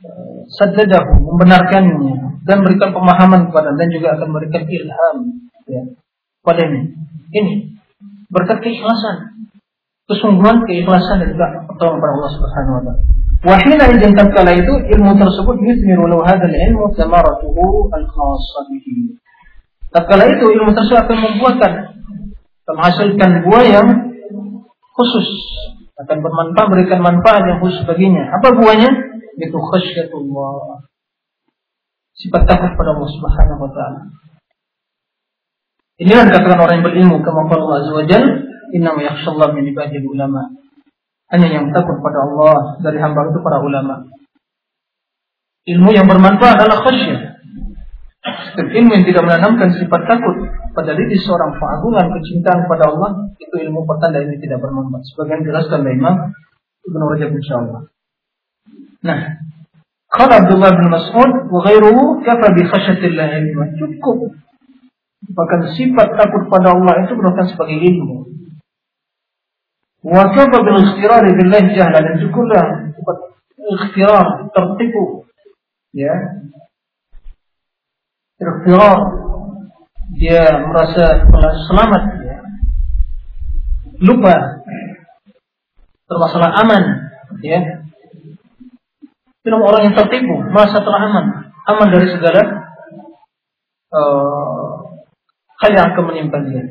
e, 0.04 0.10
sadadahu, 0.60 1.24
membenarkannya 1.34 2.44
dan 2.44 2.66
memberikan 2.66 2.92
pemahaman 2.92 3.48
kepada 3.54 3.72
dan 3.78 3.88
juga 3.94 4.18
akan 4.20 4.28
memberikan 4.34 4.64
ilham 4.68 5.18
ya, 5.70 5.84
padanya. 6.50 6.82
Ini 7.30 7.78
berkat 8.34 8.66
keikhlasan, 8.66 9.46
kesungguhan, 10.10 10.66
keikhlasan 10.66 11.22
dan 11.22 11.30
juga 11.38 11.48
pertolongan 11.70 12.02
pada 12.02 12.14
Allah 12.18 12.32
Subhanahu 12.34 12.74
wa 12.74 12.84
taala. 12.90 13.02
Wahina 13.40 13.86
izin 13.94 14.12
tatkala 14.18 14.52
itu 14.52 14.74
ilmu 14.98 15.16
tersebut 15.16 15.56
yusmiru 15.64 16.10
lahu 16.10 16.26
hadzal 16.26 16.52
ilmu 16.52 16.92
samaratuhu 16.98 17.88
al-khassah 17.94 18.66
bihi. 18.68 19.16
Tatkala 19.94 20.26
itu 20.28 20.46
ilmu 20.50 20.74
tersebut 20.74 21.06
akan 21.06 21.18
membuahkan 21.24 21.74
menghasilkan 22.68 23.30
buah 23.48 23.64
yang 23.66 23.88
khusus 24.94 25.30
akan 26.00 26.18
bermanfaat 26.24 26.68
memberikan 26.72 27.00
manfaat 27.04 27.44
yang 27.44 27.60
khusus 27.60 27.84
baginya. 27.84 28.32
Apa 28.40 28.56
buahnya? 28.56 28.92
Itu 29.40 29.56
khasyatullah. 29.56 30.84
Sifat 32.16 32.44
takut 32.48 32.72
pada 32.76 32.96
Allah 32.96 33.10
Subhanahu 33.12 33.64
wa 33.64 33.72
taala. 33.72 34.02
Inilah 36.00 36.32
dikatakan 36.32 36.60
orang 36.64 36.76
yang 36.80 36.86
berilmu 36.88 37.16
kama 37.20 37.52
Allah 37.52 37.76
Azza 37.84 37.92
wa 37.92 38.04
"Inna 38.72 38.96
ma 38.96 39.02
yakhshallahu 39.04 39.52
min 39.52 39.68
ibadil 39.76 40.08
ulama." 40.08 40.48
Hanya 41.30 41.48
yang 41.60 41.66
takut 41.76 42.00
pada 42.02 42.26
Allah 42.26 42.80
dari 42.82 42.98
hamba 42.98 43.30
itu 43.30 43.40
para 43.44 43.62
ulama. 43.62 44.08
Ilmu 45.70 45.90
yang 45.94 46.08
bermanfaat 46.10 46.58
adalah 46.58 46.82
khasyat. 46.88 47.20
Dan 48.58 48.66
ilmu 48.66 48.92
yang 48.98 49.06
tidak 49.06 49.24
menanamkan 49.28 49.70
sifat 49.78 50.02
takut 50.10 50.36
pada 50.74 50.92
diri 50.98 51.16
seorang 51.20 51.56
pengagungan 51.56 52.06
kecintaan 52.18 52.60
kepada 52.66 52.84
Allah 52.90 53.10
itu 53.38 53.56
ilmu 53.70 53.86
pertanda 53.86 54.24
ini 54.24 54.42
tidak 54.42 54.64
bermanfaat. 54.64 55.04
Sebagian 55.14 55.46
jelaskan 55.46 55.86
oleh 55.86 55.94
Imam 56.00 56.16
Ibnu 56.90 57.04
Rajab 57.14 57.30
insyaallah. 57.36 57.82
Nah, 59.06 59.20
kalau 60.10 60.34
Abdullah 60.34 60.72
bin 60.74 60.88
Mas'ud 60.90 61.32
wa 61.54 61.60
ghairuhu 61.62 62.26
kafa 62.26 62.48
bi 62.58 62.66
khasyatillah. 62.66 63.30
Cukup. 63.78 64.34
Bahkan 65.30 65.60
sifat 65.78 66.18
takut 66.18 66.50
pada 66.50 66.74
Allah 66.74 67.06
itu 67.06 67.14
merupakan 67.14 67.46
sebagai 67.46 67.78
ilmu. 67.78 68.30
Wa 70.00 70.32
kafa 70.32 70.58
bil 70.64 70.80
ikhtirar 70.80 71.22
billah 71.22 71.64
jahla 71.76 72.00
dan 72.02 72.16
cukuplah 72.24 72.66
sifat 72.96 73.18
ikhtirar 73.78 74.26
tertipu. 74.50 75.28
Ya. 75.94 76.16
Ikhtirar 78.42 78.98
dia 80.18 80.66
merasa 80.66 81.30
selamat 81.70 82.04
ya. 82.26 82.38
lupa. 84.02 84.34
Termasalah 86.10 86.66
aman 86.66 86.84
ya. 87.46 87.86
Film 89.46 89.62
orang 89.62 89.94
yang 89.94 89.96
tertipu 89.96 90.42
merasa 90.50 90.82
telah 90.82 91.06
aman. 91.06 91.26
Aman 91.70 91.88
dari 91.94 92.10
segala 92.10 92.42
uh, 93.94 94.49
hal 95.60 95.70
yang 95.76 95.86
akan 95.94 96.04
menimpa 96.10 96.38
dia 96.48 96.64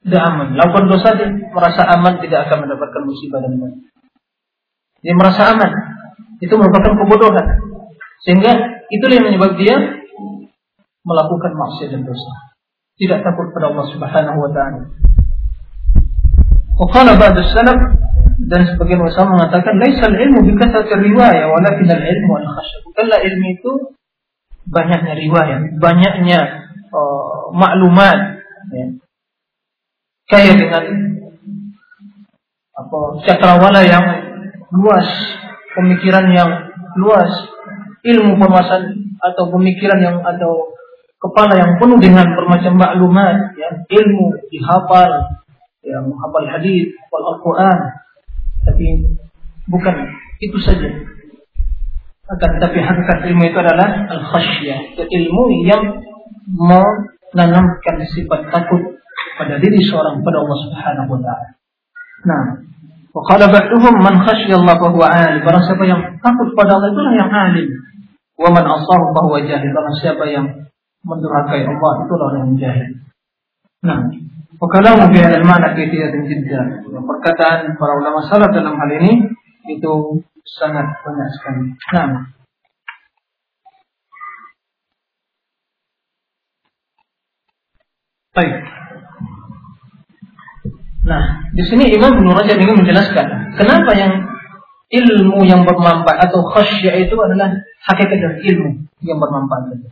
tidak 0.00 0.22
aman 0.32 0.48
lakukan 0.56 0.84
dosa 0.88 1.08
dia 1.16 1.28
merasa 1.52 1.82
aman 1.92 2.20
tidak 2.24 2.48
akan 2.48 2.68
mendapatkan 2.68 3.02
musibah 3.04 3.40
dan 3.44 3.52
dia 5.00 5.14
merasa 5.16 5.52
aman 5.56 5.70
itu 6.40 6.54
merupakan 6.56 6.92
kebodohan 6.96 7.46
sehingga 8.24 8.52
itulah 8.92 9.14
yang 9.16 9.26
menyebabkan 9.32 9.60
dia 9.60 9.76
melakukan 11.04 11.52
maksiat 11.56 11.88
dan 11.96 12.02
dosa. 12.04 12.32
Tidak 13.00 13.24
takut 13.24 13.48
pada 13.56 13.72
Allah 13.72 13.86
Subhanahu 13.88 14.38
wa 14.44 14.50
taala. 14.52 14.82
Qala 16.80 17.12
ba'd 17.16 17.36
salaf 17.52 17.78
dan 18.40 18.60
sebagian 18.72 19.04
ulama 19.04 19.36
mengatakan 19.36 19.76
laisal 19.80 20.12
ilmu 20.12 20.48
bi 20.48 20.52
kasrati 20.56 20.96
riwayah 20.96 21.48
walakin 21.48 21.88
al 21.92 22.02
ilmu 22.04 22.32
al 22.40 22.48
khasyah. 22.48 22.78
Bukanlah 22.88 23.18
ilmu 23.24 23.46
itu 23.56 23.72
banyaknya 24.68 25.12
riwayat, 25.16 25.60
banyaknya 25.80 26.40
uh, 26.94 27.50
maklumat 27.54 28.18
ya. 28.74 28.86
Kayak 30.30 30.62
dengan 30.62 30.84
apa 32.70 32.98
cakrawala 33.26 33.82
yang 33.82 34.04
luas, 34.70 35.06
pemikiran 35.74 36.30
yang 36.30 36.50
luas, 36.94 37.30
ilmu 38.06 38.38
permasalahan 38.38 39.10
atau 39.20 39.44
pemikiran 39.52 39.98
yang 40.00 40.16
atau 40.22 40.72
kepala 41.20 41.52
yang 41.58 41.76
penuh 41.76 41.98
dengan 42.00 42.24
bermacam 42.32 42.74
maklumat, 42.80 43.52
ya, 43.58 43.68
ilmu 43.74 44.40
dihafal, 44.48 45.10
ya, 45.84 46.00
menghafal 46.00 46.46
hadis, 46.48 46.88
wal 47.12 47.36
Al-Quran, 47.36 47.78
tapi 48.64 48.86
bukan 49.68 49.94
itu 50.40 50.58
saja. 50.64 50.88
Akan 52.30 52.50
tetapi 52.56 52.78
hakikat 52.78 53.18
ilmu 53.26 53.42
itu 53.50 53.58
adalah 53.58 54.06
al-khasyah, 54.08 54.96
ilmu 54.96 55.42
yang 55.66 55.82
menanamkan 56.50 57.96
sifat 58.10 58.50
takut 58.50 59.00
pada 59.38 59.56
diri 59.56 59.80
seorang 59.84 60.20
pada 60.20 60.36
Allah 60.44 60.58
Subhanahu 60.68 61.08
wa 61.16 61.20
taala. 61.24 61.48
Nah, 62.28 62.44
wa 63.16 63.22
qala 63.24 63.48
ba'duhum 63.48 63.94
man 64.04 64.20
khasyiya 64.24 64.60
Allah 64.60 64.76
fa 64.76 64.88
huwa 64.92 65.06
alim. 65.08 65.40
Barang 65.44 65.64
siapa 65.64 65.84
yang 65.88 66.00
takut 66.20 66.48
pada 66.52 66.76
Allah 66.76 66.92
itulah 66.92 67.14
yang 67.16 67.30
alim. 67.32 67.68
Wa 68.36 68.48
man 68.52 68.64
asahu 68.64 69.04
fa 69.16 69.20
huwa 69.24 69.40
jahil. 69.40 69.70
Barang 69.72 69.96
siapa 69.98 70.24
yang 70.28 70.46
mendurhakai 71.06 71.64
Allah 71.64 71.92
itu 72.04 72.12
orang 72.12 72.34
yang 72.44 72.52
jahil. 72.60 72.88
Nah, 73.80 74.00
Wakalamu 74.60 75.08
fi 75.08 75.24
hadal 75.24 75.48
makna 75.48 75.72
kaitiyatan 75.72 76.28
jiddan. 76.28 76.84
Perkataan 76.84 77.80
para 77.80 77.92
ulama 77.96 78.20
salaf 78.28 78.52
dalam 78.52 78.76
hal 78.76 78.90
ini 78.92 79.24
itu 79.72 80.20
sangat 80.44 80.84
banyak 81.00 81.28
sekali. 81.32 81.64
Nah. 81.96 82.39
Baik. 88.30 88.54
Nah, 91.00 91.22
di 91.50 91.62
sini 91.66 91.90
Imam 91.90 92.14
Ibnu 92.14 92.30
Rajab 92.30 92.60
ingin 92.60 92.78
menjelaskan 92.84 93.26
kenapa 93.58 93.90
yang 93.98 94.12
ilmu 94.90 95.42
yang 95.46 95.66
bermanfaat 95.66 96.30
atau 96.30 96.46
khasyah 96.54 96.94
itu 96.98 97.14
adalah 97.18 97.50
hakikat 97.90 98.18
dari 98.20 98.38
ilmu 98.54 98.86
yang 99.02 99.18
bermanfaat. 99.18 99.82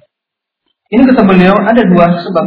Ini 0.94 1.02
kata 1.10 1.22
beliau 1.26 1.54
ada 1.58 1.82
dua 1.82 2.14
sebab. 2.14 2.46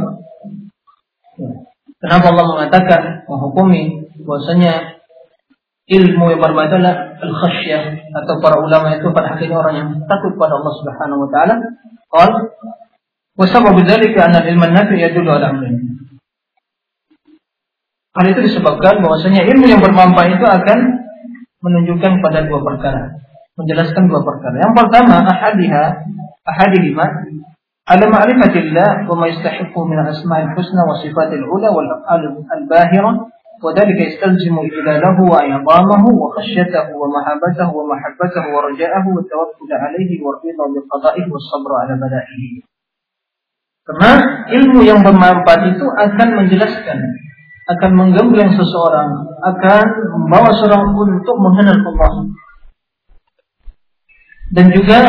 Kenapa 2.02 2.26
Allah 2.34 2.46
mengatakan 2.50 3.02
menghukumi 3.28 4.10
bahwasanya 4.24 5.04
ilmu 5.92 6.32
yang 6.32 6.40
bermanfaat 6.40 6.72
adalah 6.80 6.96
al-khasyah 7.20 7.84
atau 8.16 8.34
para 8.40 8.64
ulama 8.64 8.96
itu 8.96 9.12
pada 9.12 9.36
hakikatnya 9.36 9.58
orang 9.60 9.76
yang 9.76 9.90
takut 10.08 10.34
pada 10.40 10.56
Allah 10.56 10.74
Subhanahu 10.80 11.28
wa 11.28 11.30
taala. 11.30 11.56
Qal 12.12 12.32
wa 13.41 13.47
sababu 13.49 13.85
dzalika 13.85 14.29
anna 14.29 14.45
ilman 14.49 14.73
nafi 14.73 14.97
yadullu 14.97 15.31
ala 15.31 15.53
amrin. 15.53 15.77
Hal 18.17 18.27
itu 18.33 18.41
disebabkan 18.49 19.05
bahwasanya 19.05 19.45
ilmu 19.45 19.69
yang 19.69 19.85
bermanfaat 19.85 20.41
itu 20.41 20.47
akan 20.49 20.79
menunjukkan 21.61 22.25
pada 22.25 22.49
dua 22.49 22.65
perkara, 22.65 23.13
menjelaskan 23.61 24.09
dua 24.09 24.25
perkara. 24.25 24.57
Yang 24.57 24.73
pertama, 24.73 25.15
ahadiha 25.29 25.85
ahadihima 26.49 27.07
على 27.87 28.03
معرفة 28.11 28.51
الله 28.51 29.11
وما 29.11 29.27
يستحق 29.27 29.79
من 29.79 29.99
الأسماء 29.99 30.43
الحسنى 30.43 30.83
والصفات 30.89 31.31
العلى 31.39 31.69
والأفعال 31.77 32.23
الباهرة 32.59 33.13
وذلك 33.65 33.99
يستلزم 34.09 34.55
إجلاله 34.59 35.17
وإعظامه 35.33 36.05
وخشيته 36.23 36.87
ومحبته 37.01 37.69
ومحبته 37.77 38.45
ورجاءه 38.55 39.05
والتوكل 39.15 39.71
عليه 39.71 40.11
والرضا 40.25 40.67
بقضائه 40.75 41.25
والصبر 41.33 41.71
على 41.81 41.95
بلائه 42.05 42.43
Karena 43.92 44.12
ilmu 44.48 44.88
yang 44.88 45.04
bermanfaat 45.04 45.76
itu 45.76 45.84
akan 45.84 46.28
menjelaskan, 46.40 46.98
akan 47.76 47.92
menggembleng 47.92 48.56
seseorang, 48.56 49.12
akan 49.44 49.86
membawa 50.16 50.48
seorang 50.56 50.96
untuk 50.96 51.36
mengenal 51.44 51.76
Allah. 51.92 52.14
Dan 54.56 54.72
juga 54.72 55.00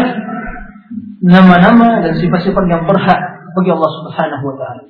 nama-nama 1.22 2.02
dan 2.02 2.18
sifat-sifat 2.18 2.64
yang 2.66 2.82
berhak 2.82 3.20
bagi 3.54 3.70
Allah 3.70 3.90
Subhanahu 4.02 4.44
wa 4.50 4.56
taala. 4.58 4.82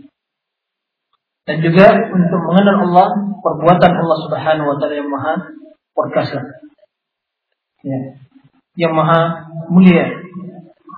Dan 1.45 1.57
juga 1.61 1.93
untuk 2.17 2.41
mengenal 2.49 2.89
Allah, 2.89 3.09
perbuatan 3.45 3.93
Allah 3.93 4.19
Subhanahu 4.25 4.67
wa 4.73 4.77
taala 4.81 4.95
yang 4.97 5.13
maha 5.13 5.35
perkasa. 5.93 6.41
Ya. 7.85 8.01
Yang 8.73 8.93
maha 8.97 9.21
mulia, 9.69 10.17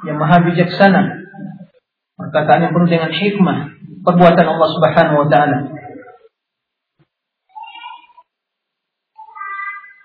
yang 0.06 0.14
maha 0.22 0.46
bijaksana. 0.46 1.23
Perkataan 2.14 2.62
yang 2.62 2.72
penuh 2.72 2.88
dengan 2.90 3.10
hikmah, 3.10 3.58
perbuatan 4.06 4.46
Allah 4.46 4.68
Subhanahu 4.70 5.16
wa 5.24 5.28
taala. 5.28 5.58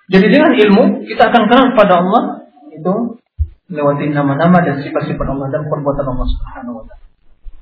Jadi 0.09 0.25
dengan 0.25 0.51
ilmu 0.57 1.05
kita 1.05 1.29
akan 1.29 1.43
kenal 1.45 1.69
pada 1.77 2.01
Allah 2.01 2.49
itu 2.73 2.93
melewati 3.69 4.09
nama-nama 4.09 4.57
dan 4.65 4.81
sifat-sifat 4.81 5.27
Allah 5.29 5.53
dan 5.53 5.69
perbuatan 5.69 6.05
Allah 6.09 6.27
Subhanahu 6.33 6.81
wa 6.81 6.83
taala. 6.89 7.05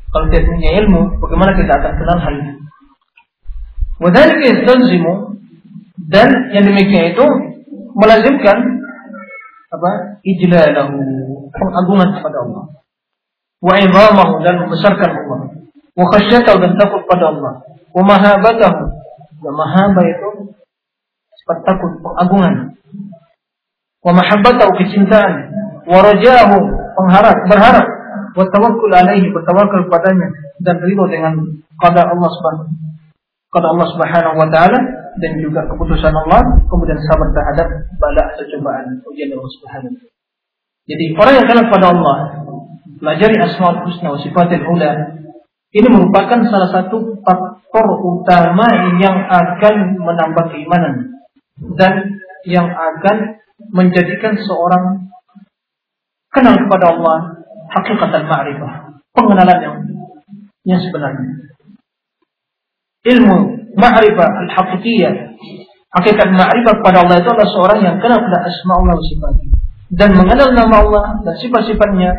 Kalau 0.08 0.26
tidak 0.32 0.48
punya 0.48 0.70
ilmu, 0.80 1.02
bagaimana 1.20 1.52
kita 1.60 1.74
akan 1.84 1.94
kenal 2.00 2.18
hal 2.24 2.34
ini? 2.40 2.54
Wadhalika 4.00 4.46
yastalzimu 4.48 5.14
dan 6.08 6.30
yang 6.56 6.64
demikian 6.64 7.12
itu 7.12 7.26
melazimkan 8.00 8.58
apa? 9.68 9.92
Ijlalahu, 10.24 10.96
pengagungan 11.52 12.10
kepada 12.16 12.38
Allah. 12.48 12.64
Wa 13.64 13.74
idhamahu 13.82 14.44
dan 14.46 14.62
membesarkan 14.62 15.10
Allah. 15.10 15.40
Wa 15.98 16.06
khasyatahu 16.14 16.58
dan 16.62 16.72
takut 16.78 17.02
pada 17.10 17.34
Allah. 17.34 17.54
Wa 17.94 18.02
mahabatahu. 18.06 18.82
Dan 19.38 19.54
mahabah 19.54 20.06
itu 20.06 20.30
sifat 21.42 21.58
takut, 21.66 21.92
pengagungan. 22.02 22.78
Wa 24.02 24.12
mahabbatahu 24.14 24.72
kecintaan 24.82 25.34
warajahu 25.88 26.58
pengharap 27.00 27.38
berharap 27.48 27.86
wa 28.36 28.46
tawakkul 28.52 28.92
alaihi 28.92 29.32
bertawakal 29.32 29.88
padanya 29.88 30.28
dan 30.62 30.78
ridho 30.84 31.08
dengan 31.08 31.34
qada 31.80 32.04
Allah 32.06 32.30
Subhanahu 32.30 32.70
qada 33.50 33.68
Allah 33.72 33.88
Subhanahu 33.96 34.36
wa 34.36 34.48
taala 34.52 34.80
dan 35.18 35.32
juga 35.42 35.66
keputusan 35.72 36.14
Allah 36.14 36.44
kemudian 36.68 37.00
sabar 37.08 37.32
terhadap 37.34 37.68
bala 37.98 38.24
atau 38.36 38.46
cobaan 38.46 38.86
ujian 39.08 39.32
Allah 39.34 39.52
Subhanahu 39.58 39.96
jadi 40.88 41.06
orang 41.16 41.34
yang 41.40 41.48
kenal 41.48 41.66
pada 41.72 41.88
Allah 41.96 42.18
pelajari 42.98 43.38
asmaul 43.42 43.86
husna 43.86 44.14
wa 44.14 44.20
sifatil 44.20 44.66
ula 44.66 45.18
ini 45.76 45.88
merupakan 45.92 46.40
salah 46.48 46.70
satu 46.72 47.22
faktor 47.22 47.86
utama 48.02 48.66
yang 48.98 49.18
akan 49.28 50.00
menambah 50.00 50.46
keimanan 50.56 51.18
dan 51.76 52.18
yang 52.48 52.72
akan 52.72 53.44
menjadikan 53.76 54.40
seorang 54.40 55.12
kenal 56.32 56.56
kepada 56.56 56.96
Allah 56.96 57.18
hakikatan 57.74 58.24
ma'rifah, 58.30 58.74
pengenalan 59.12 59.60
yang 59.60 59.76
yang 60.64 60.80
sebenarnya. 60.80 61.52
Ilmu 63.08 63.38
ma'rifah 63.76 64.28
al-haqiqiyah, 64.48 65.14
hakikat 66.00 66.30
ma'rifah 66.32 66.76
pada 66.80 67.04
Allah 67.04 67.20
itu 67.20 67.28
adalah 67.28 67.50
seorang 67.52 67.80
yang 67.84 67.96
kenal 68.00 68.20
pada 68.24 68.40
asma 68.48 68.74
Allah 68.80 68.98
dan 69.92 70.10
mengenal 70.16 70.50
nama 70.56 70.76
Allah 70.84 71.06
dan 71.24 71.36
sifat-sifatnya 71.40 72.12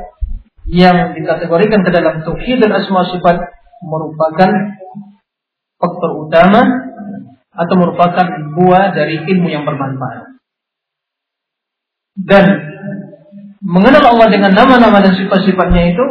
yang 0.68 1.16
dikategorikan 1.16 1.80
ke 1.80 1.90
dalam 1.90 2.20
tauhid 2.20 2.60
dan 2.60 2.72
asma 2.76 3.08
sifat 3.08 3.36
merupakan 3.84 4.50
faktor 5.80 6.10
utama 6.28 6.60
atau 7.58 7.74
merupakan 7.74 8.26
buah 8.54 8.92
dari 8.92 9.24
ilmu 9.24 9.48
yang 9.48 9.64
bermanfaat. 9.64 10.38
Dan 12.18 12.44
mengenal 13.62 14.14
Allah 14.14 14.28
dengan 14.30 14.52
nama-nama 14.54 15.02
dan 15.02 15.14
sifat-sifatnya 15.14 15.94
itu 15.94 16.04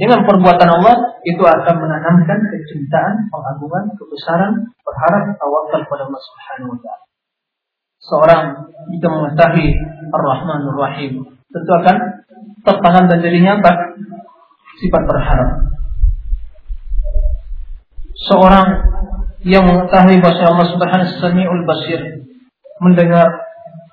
dengan 0.00 0.24
perbuatan 0.24 0.68
Allah 0.80 1.20
itu 1.28 1.44
akan 1.44 1.74
menanamkan 1.76 2.38
kecintaan, 2.48 3.28
pengagungan, 3.28 3.92
kebesaran, 4.00 4.52
berharap, 4.80 5.36
tawakal 5.36 5.80
pada 5.84 6.02
Allah 6.08 6.22
Subhanahu 6.24 6.72
wa 6.72 6.78
taala. 6.80 7.04
Seorang 8.00 8.42
jika 8.96 9.08
mengetahui 9.12 9.76
Ar-Rahman 10.08 10.60
Ar-Rahim 10.72 11.39
tentu 11.50 11.72
akan 11.82 11.96
tertanam 12.62 13.04
dan 13.10 13.18
jadinya 13.22 13.58
apa? 13.58 13.72
Sifat 14.78 15.02
berharap. 15.04 15.50
Seorang 18.30 18.66
yang 19.44 19.64
mengetahui 19.64 20.20
bahwa 20.20 20.44
Allah 20.44 20.68
Subhanahu 20.68 21.08
wa 21.08 21.18
Samiul 21.20 21.64
Basir 21.64 22.00
mendengar 22.80 23.28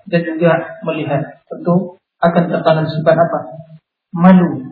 dan 0.08 0.22
juga 0.24 0.80
melihat 0.88 1.44
tentu 1.48 2.00
akan 2.24 2.44
tertanam 2.50 2.86
sifat 2.88 3.16
apa? 3.16 3.40
Malu. 4.16 4.68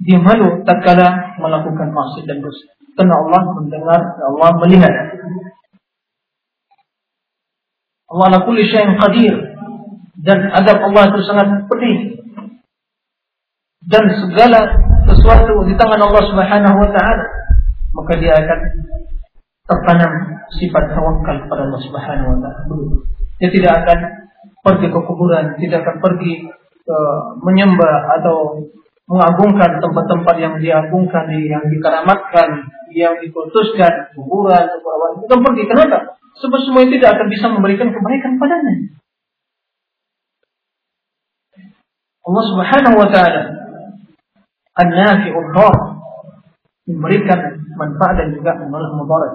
Dia 0.00 0.16
malu 0.16 0.64
tak 0.64 0.80
kala 0.80 1.36
melakukan 1.36 1.92
maksiat 1.92 2.24
dan 2.24 2.40
dosa. 2.40 2.72
Karena 2.96 3.20
Allah 3.20 3.42
mendengar, 3.52 4.00
Allah 4.16 4.50
melihat. 4.64 4.94
Allah 8.10 8.26
ala 8.32 8.38
syai'in 8.42 8.96
qadir. 8.98 9.49
Dan 10.20 10.52
adab 10.52 10.78
Allah 10.84 11.08
itu 11.08 11.20
sangat 11.24 11.48
pedih. 11.68 11.98
Dan 13.80 14.04
segala 14.12 14.60
sesuatu 15.08 15.64
di 15.64 15.74
tangan 15.74 16.00
Allah 16.04 16.22
Subhanahu 16.28 16.76
wa 16.76 16.90
taala 16.92 17.24
maka 17.90 18.12
dia 18.20 18.36
akan 18.38 18.60
tertanam 19.66 20.12
sifat 20.54 20.84
tawakal 20.94 21.36
kepada 21.46 21.62
Allah 21.66 21.80
Subhanahu 21.82 22.28
wa 22.36 22.38
taala. 22.44 22.62
Dia 23.40 23.50
tidak 23.50 23.72
akan 23.82 23.98
pergi 24.60 24.86
ke 24.92 25.00
kuburan, 25.00 25.56
tidak 25.56 25.78
akan 25.88 25.96
pergi 26.04 26.32
ke 26.84 26.98
menyembah 27.40 28.20
atau 28.20 28.68
mengagungkan 29.10 29.82
tempat-tempat 29.82 30.36
yang 30.38 30.54
diagungkan, 30.62 31.26
yang 31.34 31.64
dikeramatkan, 31.66 32.48
yang 32.94 33.18
diputuskan, 33.18 34.12
kuburan, 34.14 34.70
kuburan. 34.70 35.12
Itu 35.26 35.34
pergi. 35.34 35.62
Kenapa? 35.66 36.14
Sebab 36.38 36.60
semua 36.62 36.86
itu 36.86 37.00
tidak 37.00 37.18
akan 37.18 37.26
bisa 37.26 37.46
memberikan 37.50 37.90
kebaikan 37.90 38.38
padanya. 38.38 38.74
Allah 42.26 42.44
Subhanahu 42.52 42.96
wa 43.00 43.08
taala 43.08 43.42
An-Nafi'ud 44.80 45.56
memberikan 46.90 47.40
manfaat 47.78 48.14
dan 48.18 48.28
juga 48.34 48.56
menolak 48.60 48.92
mudarat. 48.96 49.32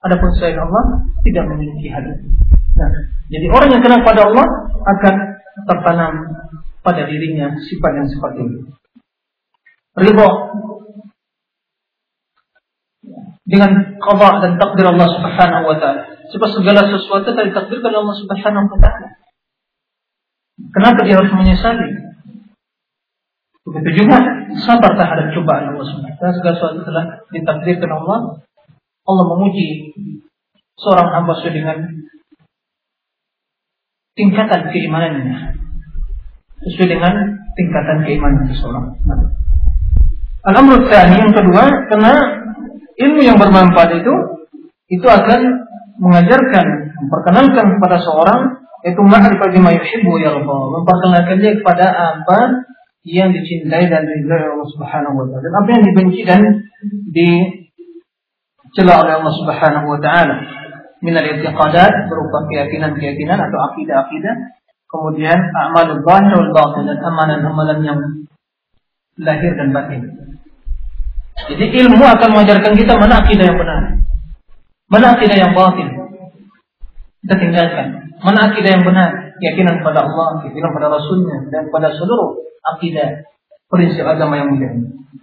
Adapun 0.00 0.32
selain 0.36 0.56
Allah 0.56 1.04
tidak 1.26 1.44
memiliki 1.52 1.92
hal 1.92 2.04
itu. 2.08 2.26
Nah, 2.80 2.88
jadi 3.28 3.46
orang 3.52 3.68
yang 3.68 3.82
kenal 3.84 4.00
pada 4.00 4.24
Allah 4.24 4.46
akan 4.80 5.14
tertanam 5.68 6.12
pada 6.80 7.04
dirinya 7.04 7.52
sifat 7.60 7.92
yang 8.00 8.08
seperti 8.08 8.40
ini. 8.48 8.58
Ridho 10.00 10.28
dengan 13.50 13.70
qada 13.98 14.28
dan 14.40 14.52
takdir 14.56 14.86
Allah 14.88 15.08
Subhanahu 15.10 15.64
wa 15.66 15.76
taala. 15.76 16.02
Sebab 16.30 16.48
segala 16.54 16.86
sesuatu 16.86 17.34
telah 17.34 17.50
ditakdirkan 17.50 17.92
Allah 17.92 18.16
Subhanahu 18.16 18.70
wa 18.70 18.78
taala. 18.78 19.08
Kenapa 20.70 21.00
dia 21.02 21.18
harus 21.18 21.32
menyesali? 21.34 21.88
Begitu 23.66 24.02
juga 24.02 24.16
sabar 24.66 24.96
terhadap 24.96 25.30
cobaan 25.34 25.74
Allah 25.74 25.84
SWT. 25.84 26.18
Segala 26.18 26.54
sesuatu 26.56 26.80
telah 26.86 27.04
ditakdirkan 27.30 27.90
Allah. 27.90 28.18
Allah 29.06 29.24
memuji 29.36 29.94
seorang 30.78 31.08
hamba 31.12 31.32
sesuai 31.38 31.54
dengan 31.54 31.76
tingkatan 34.14 34.70
keimanannya. 34.70 35.60
Sesuai 36.66 36.88
dengan 36.88 37.14
tingkatan 37.56 37.98
keimanan 38.06 38.48
seseorang. 38.52 38.84
Al-amrul 40.40 40.88
yang 40.88 41.36
kedua, 41.36 41.64
karena 41.92 42.14
ilmu 42.96 43.20
yang 43.20 43.36
bermanfaat 43.36 43.92
itu 44.00 44.14
itu 44.90 45.06
akan 45.06 45.40
mengajarkan, 46.00 46.66
memperkenalkan 46.96 47.66
kepada 47.76 47.96
seorang 48.00 48.40
itu 48.80 49.00
ma'rifah 49.00 49.48
bima 49.52 49.76
yuhibbu 49.76 50.10
Allah, 50.24 50.60
memperkenalkan 50.80 51.36
dia 51.44 51.52
kepada 51.60 51.86
apa 51.92 52.64
yang 53.04 53.32
dicintai 53.32 53.88
dan 53.92 54.08
diridhai 54.08 54.48
Allah 54.48 54.68
Subhanahu 54.72 55.20
wa 55.20 55.26
taala. 55.28 55.44
Dan 55.44 55.54
apa 55.56 55.68
yang 55.68 55.82
dibenci 55.84 56.20
dan 56.24 56.40
dicela 57.12 59.04
oleh 59.04 59.12
Allah 59.20 59.34
Subhanahu 59.36 59.86
wa 59.88 59.98
taala. 60.00 60.36
Min 61.00 61.16
al-i'tiqadat 61.16 62.12
berupa 62.12 62.44
keyakinan-keyakinan 62.52 63.40
atau 63.40 63.58
akidah-akidah. 63.72 64.36
Kemudian 64.90 65.38
amal 65.54 65.96
zahir 66.02 66.32
wal 66.34 66.52
batin 66.52 66.84
dan 66.88 66.98
amalan-amalan 67.00 67.78
yang 67.84 68.00
lahir 69.20 69.52
dan 69.56 69.72
batin. 69.72 70.02
Jadi 71.40 71.64
ilmu 71.72 72.04
akan 72.04 72.28
mengajarkan 72.36 72.72
kita 72.76 73.00
mana 73.00 73.24
akidah 73.24 73.48
yang 73.48 73.56
benar 73.56 73.80
mana 74.90 75.14
akidah 75.14 75.36
yang 75.38 75.52
batin. 75.54 75.88
Kita 77.22 77.34
tinggalkan 77.38 77.99
mana 78.20 78.52
akidah 78.52 78.70
yang 78.76 78.84
benar 78.84 79.36
keyakinan 79.40 79.80
pada 79.80 80.04
Allah 80.04 80.44
keyakinan 80.44 80.70
pada 80.76 80.88
Rasulnya 80.92 81.36
dan 81.48 81.72
pada 81.72 81.88
seluruh 81.96 82.40
akidah 82.76 83.24
prinsip 83.70 84.04
agama 84.04 84.36
yang 84.36 84.50
mulia. 84.50 84.70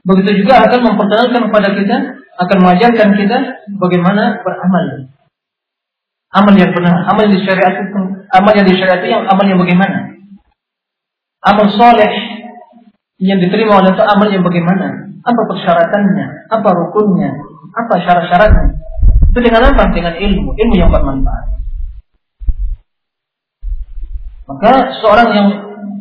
Begitu 0.07 0.43
juga 0.43 0.63
akan 0.63 0.79
memperkenalkan 0.87 1.51
kepada 1.51 1.69
kita, 1.75 1.97
akan 2.39 2.57
mengajarkan 2.63 3.09
kita 3.19 3.37
bagaimana 3.75 4.39
beramal. 4.39 4.85
Amal 6.31 6.53
yang 6.55 6.71
benar, 6.75 7.07
amal 7.07 7.23
yang 7.27 7.35
disyariat 7.39 7.75
itu, 7.87 8.01
amal 8.35 8.51
yang 8.55 8.67
disyariat 8.67 8.99
itu 9.03 9.09
yang 9.11 9.23
amal 9.27 9.45
yang 9.47 9.59
bagaimana? 9.59 10.15
Amal 11.43 11.67
soleh 11.71 12.11
yang 13.19 13.39
diterima 13.39 13.83
oleh 13.83 13.91
itu 13.95 14.03
amal 14.03 14.27
yang 14.31 14.43
bagaimana? 14.43 15.07
Apa 15.27 15.41
persyaratannya? 15.43 16.51
Apa 16.51 16.69
rukunnya? 16.71 17.31
Apa 17.75 17.99
syarat-syaratnya? 17.99 18.79
Itu 19.27 19.39
dengan 19.43 19.75
apa? 19.75 19.91
Dengan 19.91 20.15
ilmu, 20.15 20.55
ilmu 20.55 20.75
yang 20.75 20.87
bermanfaat. 20.87 21.56
Maka 24.47 24.71
seorang 25.03 25.29
yang 25.35 25.47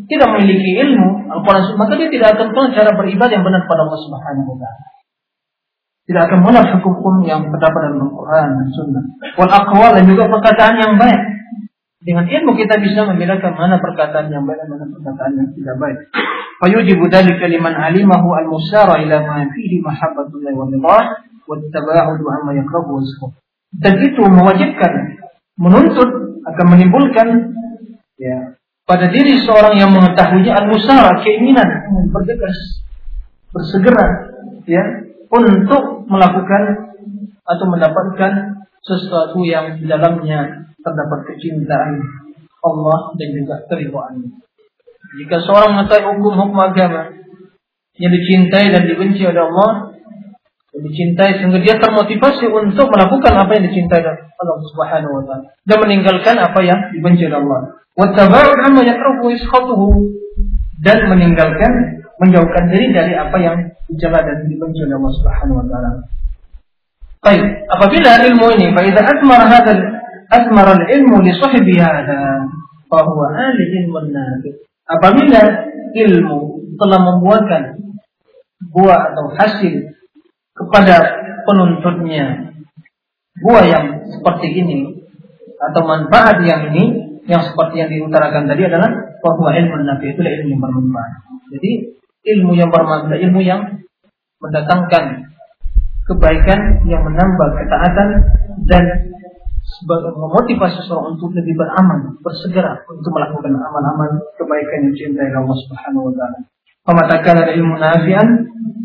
tidak 0.07 0.29
memiliki 0.39 0.79
ilmu 0.87 1.27
Al-Quran 1.35 1.75
maka 1.75 1.99
dia 1.99 2.09
tidak 2.15 2.39
akan 2.39 2.55
tahu 2.55 2.67
cara 2.71 2.95
beribadah 2.95 3.35
yang 3.35 3.43
benar 3.43 3.67
pada 3.67 3.83
Allah 3.83 4.01
Subhanahu 4.07 4.55
wa 4.55 4.59
taala. 4.63 4.87
Tidak 6.07 6.23
akan 6.23 6.39
mengenal 6.47 6.79
hukum 6.79 7.15
yang 7.27 7.43
terdapat 7.51 7.81
dalam 7.91 8.07
Al-Quran 8.07 8.49
dan 8.55 8.69
Sunnah. 8.71 9.05
Wal 9.35 9.51
aqwal 9.51 9.91
dan 9.99 10.05
juga 10.07 10.31
perkataan 10.31 10.75
yang 10.79 10.95
baik. 10.95 11.23
Dengan 12.07 12.23
ilmu 12.31 12.55
kita 12.55 12.79
bisa 12.79 13.03
membedakan 13.11 13.59
mana 13.59 13.83
perkataan 13.83 14.31
yang 14.31 14.47
baik 14.47 14.63
dan 14.63 14.69
mana 14.71 14.87
perkataan 14.95 15.31
yang 15.35 15.49
tidak 15.51 15.77
baik. 15.83 15.99
Fayujibu 16.63 17.11
dzalika 17.11 17.51
liman 17.51 17.75
alimahu 17.75 18.31
al-musara 18.39 19.03
ila 19.03 19.17
ma 19.27 19.43
fihi 19.51 19.83
mahabbatullah 19.83 20.55
wa 20.55 20.71
ridha 20.71 20.99
wa 21.51 21.55
tabaudu 21.75 22.25
amma 22.31 22.55
yakrahu 22.55 23.03
Dan 23.75 23.99
itu 24.07 24.23
mewajibkan 24.23 25.19
menuntut 25.59 26.11
akan 26.47 26.67
menimbulkan 26.71 27.29
ya 28.17 28.57
pada 28.87 29.11
diri 29.11 29.43
seorang 29.43 29.77
yang 29.77 29.91
mengetahuinya 29.91 30.53
al-musara 30.63 31.21
keinginan 31.21 31.69
bergegas 32.15 32.87
bersegera 33.51 34.07
ya 34.69 34.83
untuk 35.31 36.07
melakukan 36.07 36.63
atau 37.47 37.67
mendapatkan 37.71 38.63
sesuatu 38.83 39.43
yang 39.43 39.79
di 39.79 39.91
dalamnya 39.91 40.71
terdapat 40.79 41.35
kecintaan 41.35 41.99
Allah 42.63 43.15
dan 43.19 43.29
juga 43.35 43.57
keriduannya. 43.71 44.31
Jika 45.23 45.37
seorang 45.47 45.79
mengetahui 45.79 46.19
hukum-hukum 46.19 46.59
agama 46.59 47.15
yang 47.99 48.13
dicintai 48.13 48.75
dan 48.75 48.87
dibenci 48.91 49.23
oleh 49.23 49.43
Allah, 49.43 49.96
yang 50.77 50.85
dicintai 50.93 51.41
sehingga 51.41 51.57
dia 51.65 51.81
termotivasi 51.81 52.53
untuk 52.53 52.93
melakukan 52.93 53.33
apa 53.33 53.51
yang 53.57 53.65
dicintai 53.65 54.05
Allah 54.13 54.57
Subhanahu 54.69 55.13
wa 55.17 55.23
taala 55.25 55.49
dan 55.65 55.77
meninggalkan 55.81 56.37
apa 56.37 56.61
yang 56.61 56.93
dibenci 56.93 57.25
Allah. 57.33 57.81
Wattaba'ud 57.97 58.61
amma 58.61 58.85
yakrahu 58.85 59.33
iskhatuhu 59.33 59.89
dan 60.85 61.09
meninggalkan 61.09 62.05
menjauhkan 62.21 62.69
diri 62.69 62.93
dari 62.93 63.17
apa 63.17 63.41
yang 63.41 63.57
dicela 63.89 64.21
dan 64.21 64.45
dibenci 64.45 64.85
oleh 64.85 65.01
Allah 65.01 65.15
Subhanahu 65.17 65.57
wa 65.65 65.67
taala. 65.73 65.91
Baik, 67.25 67.45
apabila 67.73 68.11
ilmu 68.29 68.47
ini 68.61 68.67
fa 68.77 68.85
idza 68.85 69.01
asmara 69.01 69.49
hadha 69.49 69.75
asmara 70.29 70.77
al-ilmu 70.77 71.25
li 71.25 71.33
sahibi 71.41 71.81
hadha 71.81 72.45
fa 72.93 73.01
huwa 73.01 73.33
nafi. 73.33 74.51
Apabila 74.93 75.41
ilmu 75.97 76.39
telah 76.77 77.01
membuatkan 77.01 77.81
buah 78.77 79.01
atau 79.17 79.33
hasil 79.41 79.96
kepada 80.57 80.97
penuntutnya 81.45 82.57
buah 83.45 83.65
yang 83.69 83.87
seperti 84.09 84.49
ini 84.57 85.05
atau 85.61 85.85
manfaat 85.85 86.41
yang 86.43 86.73
ini 86.73 86.85
yang 87.29 87.43
seperti 87.45 87.85
yang 87.85 87.91
diutarakan 87.93 88.49
tadi 88.49 88.63
adalah 88.65 88.91
bahwa 89.21 89.51
ilmu 89.53 89.83
nabi 89.83 90.15
itu 90.15 90.21
ilmu 90.23 90.57
yang 90.57 90.63
bermanfaat. 90.63 91.13
Jadi 91.53 91.71
ilmu 92.37 92.53
yang 92.55 92.71
bermanfaat, 92.71 93.19
ilmu 93.19 93.41
yang 93.43 93.61
mendatangkan 94.41 95.27
kebaikan 96.07 96.87
yang 96.87 97.03
menambah 97.03 97.49
ketaatan 97.59 98.09
dan 98.71 98.85
memotivasi 100.15 100.87
seseorang 100.87 101.19
untuk 101.19 101.35
lebih 101.35 101.59
beramal, 101.59 102.15
bersegera 102.23 102.87
untuk 102.87 103.11
melakukan 103.11 103.51
amal-amal 103.51 104.11
kebaikan 104.39 104.87
yang 104.87 104.93
dicintai 104.95 105.35
Allah 105.35 105.57
Subhanahu 105.67 106.07
wa 106.11 106.13
taala. 106.15 106.39
Pematakan 106.87 107.37
ilmu 107.59 107.75
nafian 107.75 108.27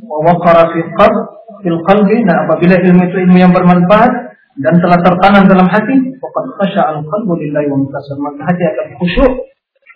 wa 0.09 0.19
waqara 0.25 0.73
fi 0.73 0.81
qalb 0.97 1.40
fil 1.61 1.79
qalbi 1.85 2.17
nah 2.25 2.45
apabila 2.45 2.75
ilmu 2.77 3.01
itu 3.07 3.17
ilmu 3.25 3.37
yang 3.37 3.53
bermanfaat 3.55 4.31
dan 4.59 4.83
telah 4.83 4.99
tertanam 4.99 5.47
dalam 5.47 5.67
hati, 5.71 5.95
faqad 6.19 6.45
khasya 6.59 6.81
al-qalbu 6.91 7.39
lillahi 7.39 7.71
wa 7.71 7.77
mutasar. 7.79 8.19
Maka 8.19 8.51
hati 8.51 8.63
akan 8.67 8.87
khusyuk 8.99 9.31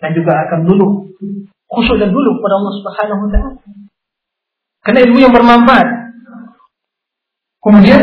dan 0.00 0.10
juga 0.16 0.32
akan 0.48 0.60
dulu 0.64 0.86
khusyuk 1.68 1.96
dan 2.00 2.08
dulu 2.08 2.40
pada 2.40 2.54
Allah 2.56 2.74
Subhanahu 2.80 3.20
wa 3.20 3.30
taala. 3.30 3.52
Karena 4.80 5.00
ilmu 5.04 5.18
yang 5.20 5.34
bermanfaat. 5.34 5.88
Kemudian 7.60 8.02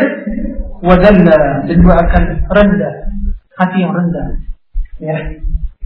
wadalla 0.84 1.64
dan 1.64 1.76
juga 1.80 1.96
akan 2.04 2.24
rendah, 2.52 2.94
hati 3.56 3.78
yang 3.80 3.96
rendah. 3.96 4.28
Ya, 5.00 5.16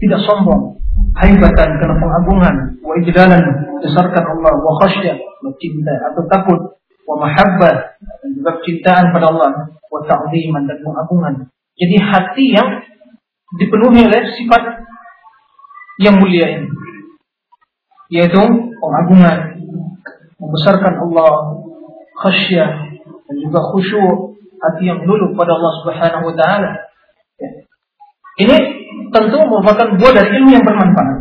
tidak 0.02 0.20
sombong, 0.26 0.82
haibatan 1.14 1.78
karena 1.78 1.96
pengagungan, 1.96 2.54
wa 2.82 2.92
ijlalan 2.98 3.42
besarkan 3.78 4.24
Allah, 4.26 4.54
wa 4.58 4.72
khasyah, 4.82 5.16
cinta 5.62 5.94
atau 6.10 6.22
takut, 6.26 6.60
wa 7.08 7.16
mahabbah 7.24 7.96
dan 7.96 8.28
juga 8.36 8.60
cintaan 8.60 9.16
pada 9.16 9.32
Allah, 9.32 9.72
wa 9.72 10.00
ta'ziman 10.04 10.68
dan 10.68 10.76
pengagungan. 10.84 11.34
Jadi 11.80 11.96
hati 11.96 12.44
yang 12.52 12.68
dipenuhi 13.56 14.04
oleh 14.04 14.22
sifat 14.36 14.62
yang 16.04 16.20
mulia 16.20 16.46
ini 16.60 16.68
yaitu 18.08 18.40
pengagungan 18.80 19.60
membesarkan 20.40 20.94
Allah 20.96 21.32
khasyah 22.24 22.70
dan 23.28 23.36
juga 23.36 23.60
khusyuk 23.72 24.40
hati 24.58 24.88
yang 24.88 25.04
dulu 25.04 25.36
pada 25.36 25.52
Allah 25.54 25.72
Subhanahu 25.84 26.24
wa 26.32 26.34
taala 26.34 26.70
ya. 27.36 27.50
ini 28.40 28.56
tentu 29.12 29.38
merupakan 29.44 29.96
buah 30.00 30.12
dari 30.16 30.28
ilmu 30.40 30.50
yang 30.56 30.64
bermanfaat 30.64 31.16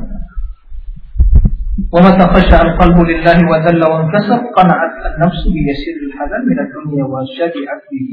ومتى 1.93 2.25
خشع 2.35 2.59
القلب 2.63 2.99
لله 3.11 3.39
وذل 3.51 3.83
وانكسر 3.91 4.39
قنعت 4.57 4.95
النفس 5.11 5.43
بيسير 5.55 5.97
الحلال 6.09 6.43
من 6.51 6.59
الدنيا 6.65 7.05
وشجعت 7.05 7.83
به 7.93 8.11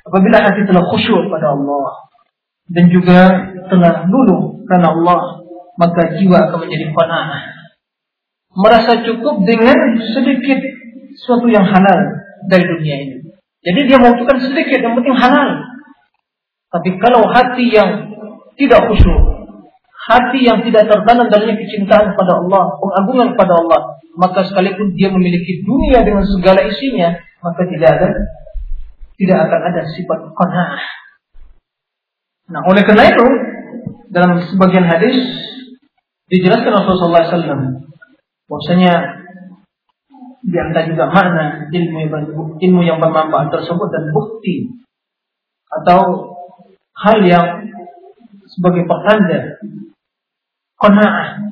Apabila 0.00 0.40
hati 0.40 0.64
telah 0.64 0.80
khusyuk 0.88 1.28
pada 1.28 1.52
Allah 1.52 2.08
dan 2.72 2.88
juga 2.88 3.52
telah 3.68 4.08
luluh 4.08 4.64
karena 4.64 4.96
Allah, 4.96 5.44
maka 5.76 6.16
jiwa 6.16 6.40
akan 6.48 6.66
menjadi 6.66 6.88
qanaah. 6.88 7.42
Merasa 8.56 9.04
cukup 9.04 9.44
dengan 9.44 10.00
sedikit 10.16 10.56
sesuatu 11.14 11.46
yang 11.52 11.68
halal 11.68 12.00
dari 12.48 12.64
dunia 12.64 12.96
ini. 12.96 13.16
Jadi 13.60 13.80
dia 13.92 14.00
membutuhkan 14.00 14.40
sedikit, 14.40 14.80
yang 14.80 14.96
penting 14.96 15.14
halal. 15.14 15.68
Tapi 16.72 16.96
kalau 16.96 17.28
hati 17.28 17.68
yang 17.68 17.90
tidak 18.56 18.88
khusyuk, 18.88 19.33
hati 20.05 20.45
yang 20.45 20.61
tidak 20.61 20.85
tertanam 20.85 21.27
dalamnya 21.33 21.57
kecintaan 21.57 22.13
pada 22.13 22.33
Allah, 22.45 22.77
pengagungan 22.77 23.33
pada 23.33 23.53
Allah, 23.57 23.79
maka 24.13 24.45
sekalipun 24.45 24.93
dia 24.93 25.09
memiliki 25.09 25.65
dunia 25.65 26.05
dengan 26.05 26.23
segala 26.23 26.61
isinya, 26.63 27.17
maka 27.41 27.61
tidak 27.65 27.89
ada 27.97 28.07
tidak 29.15 29.37
akan 29.47 29.61
ada 29.71 29.81
sifat 29.95 30.19
qanaah. 30.35 30.83
Nah, 32.45 32.61
oleh 32.69 32.83
karena 32.85 33.09
itu 33.09 33.25
dalam 34.13 34.37
sebagian 34.45 34.85
hadis 34.85 35.17
dijelaskan 36.29 36.73
Rasulullah 36.73 37.25
SAW 37.25 37.81
bahwasanya 38.45 38.93
di 40.45 40.57
antara 40.61 40.85
juga 40.85 41.09
makna 41.09 41.73
ilmu 41.73 41.97
yang 42.05 42.11
ilmu 42.61 42.81
yang 42.85 43.01
bermanfaat 43.01 43.49
tersebut 43.49 43.87
dan 43.89 44.13
bukti 44.13 44.77
atau 45.81 46.01
hal 47.01 47.17
yang 47.25 47.65
sebagai 48.45 48.85
pertanda 48.85 49.57
qanaah 50.85 51.49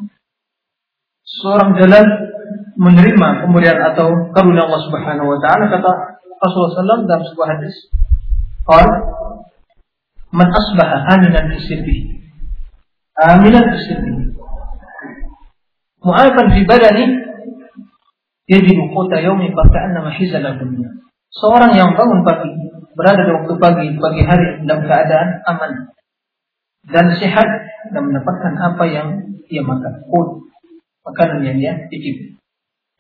seorang 1.26 1.74
jalan 1.82 2.06
menerima 2.78 3.50
kemudian 3.50 3.78
atau 3.82 4.30
karunia 4.30 4.70
Allah 4.70 4.82
Subhanahu 4.86 5.34
wa 5.34 5.40
taala 5.42 5.66
kata 5.74 5.92
Rasulullah 6.44 7.02
SAW 7.02 7.10
dalam 7.10 7.24
sebuah 7.26 7.50
hadis. 7.56 7.76
Qal 8.68 8.88
Man 10.34 10.50
asbaha 10.50 11.14
aminan 11.14 11.54
fi 11.54 11.58
sirbi. 11.62 11.98
Aminan 13.22 13.70
fi 13.70 13.78
sirbi. 13.86 14.14
Mu'afan 16.02 16.58
fi 16.58 16.62
badani 16.66 17.06
yajidu 18.50 18.90
quta 18.98 19.22
yaumi 19.22 19.54
faka'annama 19.54 20.10
hizala 20.18 20.58
dunia. 20.58 20.90
Seorang 21.38 21.78
yang 21.78 21.94
bangun 21.94 22.26
pagi, 22.26 22.50
berada 22.98 23.22
di 23.24 23.32
waktu 23.32 23.54
pagi, 23.62 23.88
pagi 23.94 24.22
hari 24.26 24.66
dalam 24.66 24.82
keadaan 24.90 25.28
aman 25.54 25.72
dan 26.90 27.12
sehat 27.16 27.48
dan 27.92 28.02
mendapatkan 28.12 28.54
apa 28.60 28.84
yang 28.90 29.08
dia 29.48 29.64
makan, 29.64 30.04
food, 30.08 30.48
makanan 31.08 31.46
yang 31.46 31.58
dia 31.60 31.74
cicipi. 31.88 32.36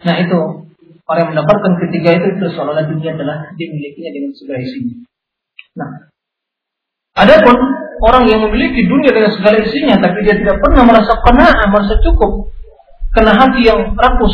Nah 0.03 0.19
itu 0.19 0.63
Orang 1.03 1.19
yang 1.19 1.31
mendapatkan 1.35 1.73
ketiga 1.83 2.15
itu 2.15 2.27
itu 2.31 2.45
seolah-olah 2.55 2.87
dunia 2.87 3.11
telah 3.19 3.51
dimilikinya 3.59 4.11
dengan 4.15 4.31
segala 4.39 4.59
isinya. 4.63 4.95
Nah, 5.75 5.89
adapun 7.19 7.55
orang 8.07 8.23
yang 8.31 8.39
memiliki 8.47 8.87
dunia 8.87 9.11
dengan 9.11 9.35
segala 9.35 9.59
isinya, 9.59 9.99
tapi 9.99 10.23
dia 10.23 10.39
tidak 10.39 10.63
pernah 10.63 10.87
merasa 10.87 11.19
qanaah, 11.19 11.67
merasa 11.75 11.99
cukup, 11.99 12.55
karena 13.11 13.35
hati 13.35 13.67
yang 13.67 13.91
rakus, 13.99 14.31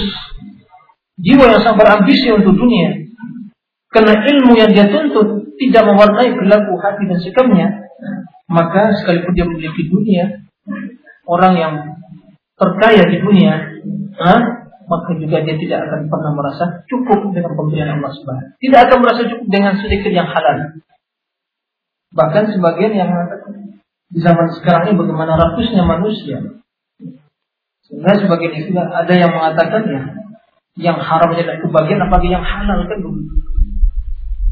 jiwa 1.18 1.50
yang 1.50 1.62
sangat 1.66 1.82
berambisi 1.82 2.30
untuk 2.38 2.54
dunia, 2.54 3.02
karena 3.90 4.14
ilmu 4.30 4.54
yang 4.54 4.70
dia 4.70 4.94
tuntut 4.94 5.58
tidak 5.58 5.90
mewarnai 5.90 6.38
perilaku 6.38 6.78
hati 6.86 7.04
dan 7.10 7.18
sikapnya, 7.18 7.68
maka 8.50 8.98
sekalipun 8.98 9.32
dia 9.38 9.46
memiliki 9.46 9.86
dunia, 9.88 10.26
orang 11.30 11.54
yang 11.54 11.74
terkaya 12.58 13.06
di 13.06 13.18
dunia, 13.22 13.54
maka 14.90 15.10
juga 15.22 15.46
dia 15.46 15.56
tidak 15.56 15.80
akan 15.86 16.10
pernah 16.10 16.32
merasa 16.34 16.82
cukup 16.90 17.30
dengan 17.30 17.54
pemberian 17.54 18.02
Allah 18.02 18.10
Subhanahu 18.10 18.58
Tidak 18.58 18.80
akan 18.90 18.98
merasa 19.06 19.22
cukup 19.30 19.48
dengan 19.54 19.74
sedikit 19.78 20.12
yang 20.12 20.26
halal. 20.26 20.82
Bahkan 22.10 22.58
sebagian 22.58 22.94
yang 22.98 23.12
di 24.10 24.20
zaman 24.26 24.50
sekarang 24.58 24.90
ini 24.90 24.98
bagaimana 24.98 25.38
ratusnya 25.38 25.86
manusia. 25.86 26.42
Sehingga 27.86 28.18
sebagian 28.18 28.54
itu 28.58 28.74
ada 28.74 29.14
yang 29.14 29.30
mengatakan 29.30 29.86
ya, 29.86 30.02
yang 30.82 30.98
haram 30.98 31.38
adalah 31.38 31.62
kebagian 31.62 32.02
apalagi 32.02 32.34
yang 32.34 32.42
halal 32.42 32.82
kan 32.90 32.98
begitu. 32.98 33.30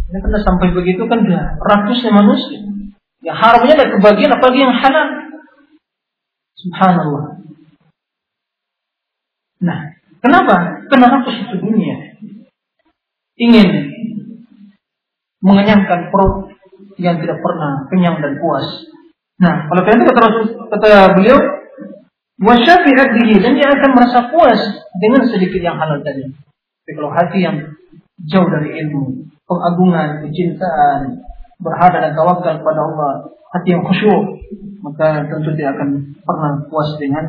Ini 0.07 0.17
karena 0.21 0.39
sampai 0.45 0.67
begitu 0.71 1.01
kan 1.09 1.19
ratusnya 1.57 2.13
manusia. 2.13 2.61
Yang 3.27 3.37
haramnya 3.43 3.73
adalah 3.75 3.91
kebagian 3.99 4.31
apalagi 4.31 4.59
yang 4.63 4.75
halal. 4.79 5.07
Subhanallah. 6.57 7.25
Nah, 9.57 9.79
Kenapa? 10.27 10.83
Karena 10.89 11.07
nafsu 11.13 11.55
dunia. 11.61 11.95
Ingin 13.37 13.69
mengenyangkan 15.45 16.09
perut 16.09 16.57
yang 16.97 17.21
tidak 17.21 17.37
pernah 17.37 17.85
kenyang 17.93 18.17
dan 18.17 18.41
puas. 18.41 18.65
Nah, 19.37 19.69
kalau 19.69 19.85
itu 19.85 20.03
kata 20.09 20.21
kata 20.73 21.13
beliau, 21.13 21.37
wasyafi 22.41 22.91
hadihi 22.91 23.37
dan 23.37 23.53
dia 23.53 23.69
akan 23.69 23.91
merasa 23.93 24.33
puas 24.33 24.57
dengan 24.97 25.21
sedikit 25.29 25.61
yang 25.61 25.77
halal 25.77 26.01
tadi. 26.01 26.25
Tapi 26.33 26.91
kalau 26.97 27.13
hati 27.13 27.39
yang 27.45 27.57
jauh 28.25 28.49
dari 28.49 28.81
ilmu, 28.81 29.29
pengagungan, 29.45 30.25
kecintaan, 30.25 31.21
berharap 31.61 31.99
dan 32.01 32.13
tawakal 32.13 32.55
pada 32.61 32.81
Allah, 32.81 33.11
hati 33.53 33.73
yang 33.73 33.83
khusyuk, 33.85 34.21
maka 34.81 35.25
tentu 35.25 35.53
dia 35.57 35.73
akan 35.73 36.17
pernah 36.21 36.51
puas 36.69 36.95
dengan 37.01 37.25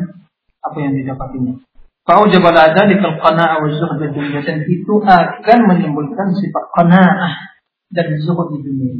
apa 0.62 0.76
yang 0.78 0.92
didapatinya. 0.94 1.54
Fa'ujab 2.08 2.40
ala 2.40 2.72
dzalikal 2.72 3.20
qana'ah 3.20 3.60
wa 3.60 3.68
zuhd 3.68 4.00
dunia 4.00 4.40
dan 4.40 4.64
itu 4.64 4.94
akan 5.04 5.58
menimbulkan 5.68 6.32
sifat 6.32 6.64
qana'ah 6.72 7.32
dan 7.92 8.06
zuhud 8.24 8.56
di 8.56 8.64
dunia. 8.64 8.96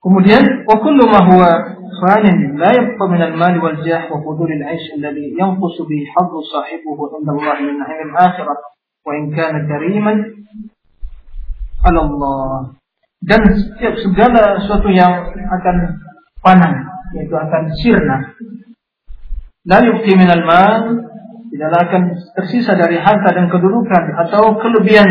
Kemudian 0.00 0.64
wa 0.64 0.80
kullu 0.80 1.04
ma 1.06 1.20
huwa 1.28 1.50
fanin 2.00 2.56
la 2.56 2.72
yabqa 2.72 3.04
min 3.04 3.20
al-mal 3.20 3.54
wal 3.60 3.78
jah 3.84 4.08
wa 4.08 4.18
fudul 4.24 4.48
al-aish 4.48 4.96
alladhi 4.96 5.36
yanqusu 5.36 5.84
bi 5.84 6.08
haddu 6.08 6.40
sahibuhu 6.40 7.20
inda 7.20 7.36
Allah 7.36 7.56
min 7.60 7.76
al-akhirah 7.84 8.58
wa 9.04 9.10
in 9.12 9.28
kana 9.36 9.68
kariman 9.68 10.48
Allah. 11.84 12.76
Dan 13.20 13.40
setiap 13.52 13.94
segala 14.00 14.56
sesuatu 14.64 14.88
yang 14.88 15.28
akan 15.28 15.76
panang 16.40 16.88
yaitu 17.12 17.34
akan 17.36 17.62
sirna 17.76 18.16
la 19.68 19.78
yubqi 19.84 20.16
minal 20.16 20.44
mal 20.46 21.04
tidaklah 21.52 21.80
akan 21.84 22.02
tersisa 22.38 22.72
dari 22.78 22.96
harta 22.96 23.34
dan 23.34 23.50
kedudukan 23.52 24.04
atau 24.26 24.56
kelebihan 24.62 25.08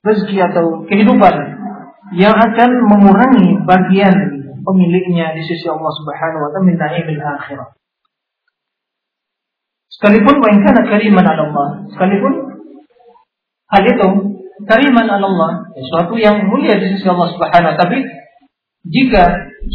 rezeki 0.00 0.40
atau 0.50 0.88
kehidupan 0.88 1.34
yang 2.16 2.34
akan 2.34 2.70
mengurangi 2.90 3.60
bagian 3.68 4.14
pemiliknya 4.64 5.36
di 5.36 5.42
sisi 5.44 5.68
Allah 5.68 5.92
Subhanahu 5.94 6.42
wa 6.42 6.50
taala 6.50 6.66
min 6.66 6.76
naimil 6.80 7.20
akhirah. 7.20 7.68
Sekalipun 9.92 10.40
wa 10.40 10.48
in 10.48 10.58
kana 10.64 10.88
kariman 10.88 11.26
Allah, 11.28 11.84
sekalipun 11.92 12.32
hal 13.68 13.84
itu 13.84 14.08
kariman 14.66 15.08
Allah, 15.08 15.70
sesuatu 15.76 16.16
yang 16.16 16.48
mulia 16.48 16.76
di 16.80 16.96
sisi 16.96 17.06
Allah 17.08 17.28
Subhanahu 17.32 17.72
wa 17.72 17.78
tapi 17.78 17.98
jika 18.88 19.22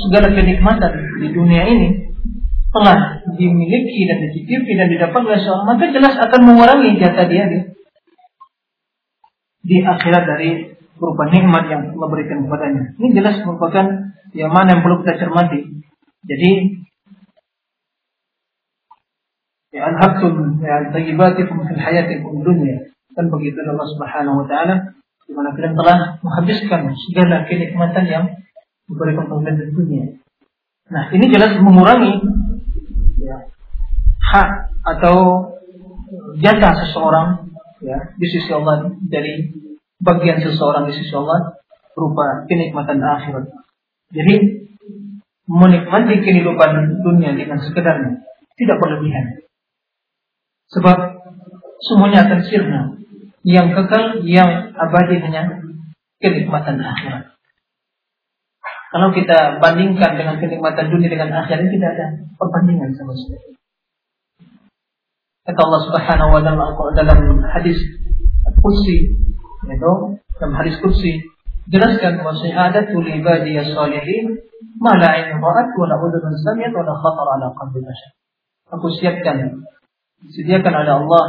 segala 0.08 0.34
kenikmatan 0.34 0.92
di 1.22 1.30
dunia 1.30 1.64
ini 1.70 2.10
telah 2.74 3.24
dimiliki 3.40 4.02
dan 4.10 4.18
dicicipi 4.28 4.72
dan 4.76 4.92
didapat 4.92 5.22
oleh 5.24 5.40
seorang, 5.40 5.66
maka 5.78 5.94
jelas 5.96 6.16
akan 6.20 6.42
mengurangi 6.44 7.00
jatah 7.00 7.26
dia 7.30 7.46
di, 7.48 7.60
di 9.64 9.78
akhirat 9.80 10.24
dari 10.28 10.76
berupa 11.00 11.24
nikmat 11.32 11.72
yang 11.72 11.82
Allah 11.96 12.10
berikan 12.12 12.44
kepadanya. 12.44 12.84
Ini 13.00 13.08
jelas 13.16 13.36
merupakan 13.48 13.86
yang 14.36 14.52
mana 14.52 14.76
yang 14.76 14.82
perlu 14.84 15.04
kita 15.04 15.16
cermati. 15.24 15.60
Jadi 16.26 16.52
ya 19.76 19.92
alhaqtum 19.92 20.60
ya 20.64 20.92
tayyibatikum 20.92 21.68
fil 21.68 21.80
hayatikum 21.80 22.44
dunya. 22.44 22.95
Dan 23.16 23.32
begitu 23.32 23.58
Allah 23.64 23.88
Subhanahu 23.96 24.44
wa 24.44 24.48
taala 24.48 24.76
di 25.26 25.34
mana 25.34 25.56
kalian 25.58 25.74
telah 25.74 25.98
menghabiskan 26.22 26.94
segala 27.10 27.48
kenikmatan 27.50 28.06
yang 28.06 28.26
diberikan 28.86 29.26
kepada 29.26 29.66
dunia. 29.74 30.22
Nah, 30.86 31.10
ini 31.10 31.26
jelas 31.34 31.58
mengurangi 31.58 32.14
ya, 33.18 33.50
hak 34.22 34.50
atau 34.86 35.50
jatah 36.38 36.74
seseorang 36.78 37.50
ya 37.82 38.14
di 38.22 38.28
sisi 38.30 38.54
Allah 38.54 38.94
dari 39.10 39.50
bagian 39.98 40.46
seseorang 40.46 40.86
di 40.86 40.94
sisi 40.94 41.10
Allah 41.18 41.58
berupa 41.98 42.46
kenikmatan 42.46 43.02
akhirat. 43.02 43.50
Jadi 44.14 44.36
menikmati 45.50 46.22
kehidupan 46.22 47.02
dunia 47.02 47.34
dengan 47.34 47.58
sekedarnya 47.62 48.22
tidak 48.58 48.78
berlebihan. 48.78 49.46
Sebab 50.74 50.98
semuanya 51.82 52.26
akan 52.30 52.40
sirna. 52.46 52.82
Yang 53.46 53.68
kekal, 53.78 54.26
yang 54.26 54.74
abadi 54.74 55.22
hanya 55.22 55.62
kenikmatan 56.18 56.82
akhirat. 56.82 57.38
Kalau 58.96 59.12
kita 59.12 59.60
bandingkan 59.60 60.18
dengan 60.18 60.40
kenikmatan 60.42 60.88
dunia 60.88 61.12
dengan 61.12 61.30
akhirat 61.46 61.68
tidak 61.68 61.90
ada 62.00 62.08
perbandingan 62.40 62.96
sama 62.98 63.14
sekali. 63.14 63.54
Kata 65.46 65.60
Allah 65.62 65.82
Subhanahu 65.86 66.32
wa 66.34 66.42
taala 66.42 66.94
dalam 66.98 67.20
hadis 67.54 67.78
kursi 68.66 69.14
itu 69.66 69.94
dalam 70.42 70.54
hadis 70.58 70.80
kursi 70.82 71.22
jelaskan 71.70 72.22
bahwa 72.22 72.34
syahadatu 72.38 72.98
li 73.02 73.22
ibadiyas 73.22 73.74
salihin 73.74 74.42
ma 74.82 74.98
la 74.98 75.22
ain 75.22 75.38
ra'at 75.38 75.70
wa 75.76 75.86
la 75.86 75.96
udhun 76.02 76.34
sami'at 76.34 76.74
wa 76.74 76.82
la 76.86 76.94
khatar 76.98 77.28
ala 77.38 77.48
qalbi 77.52 77.82
bashar. 77.82 78.12
Aku 78.74 78.90
siapkan 78.96 79.62
disediakan 80.26 80.74
oleh 80.82 80.94
Allah 81.06 81.24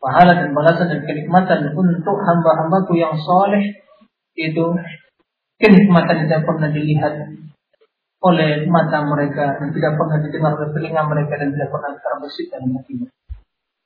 pahala 0.00 0.32
dan 0.32 0.56
balasan 0.56 0.88
dan 0.88 1.00
kenikmatan 1.04 1.76
untuk 1.76 2.16
hamba-hambaku 2.24 2.96
yang 2.96 3.14
saleh 3.20 3.84
itu 4.34 4.64
kenikmatan 5.60 6.24
yang 6.24 6.26
tidak 6.26 6.44
pernah 6.48 6.68
dilihat 6.72 7.14
oleh 8.20 8.68
mata 8.68 9.04
mereka 9.04 9.60
dan 9.60 9.68
tidak 9.72 9.92
pernah 9.96 10.16
didengar 10.20 10.52
oleh 10.56 10.70
telinga 10.72 11.02
mereka 11.08 11.32
dan 11.40 11.48
tidak 11.52 11.68
pernah 11.72 11.90
terbesit 11.96 12.46
dalam 12.52 12.70
hatinya. 12.76 13.08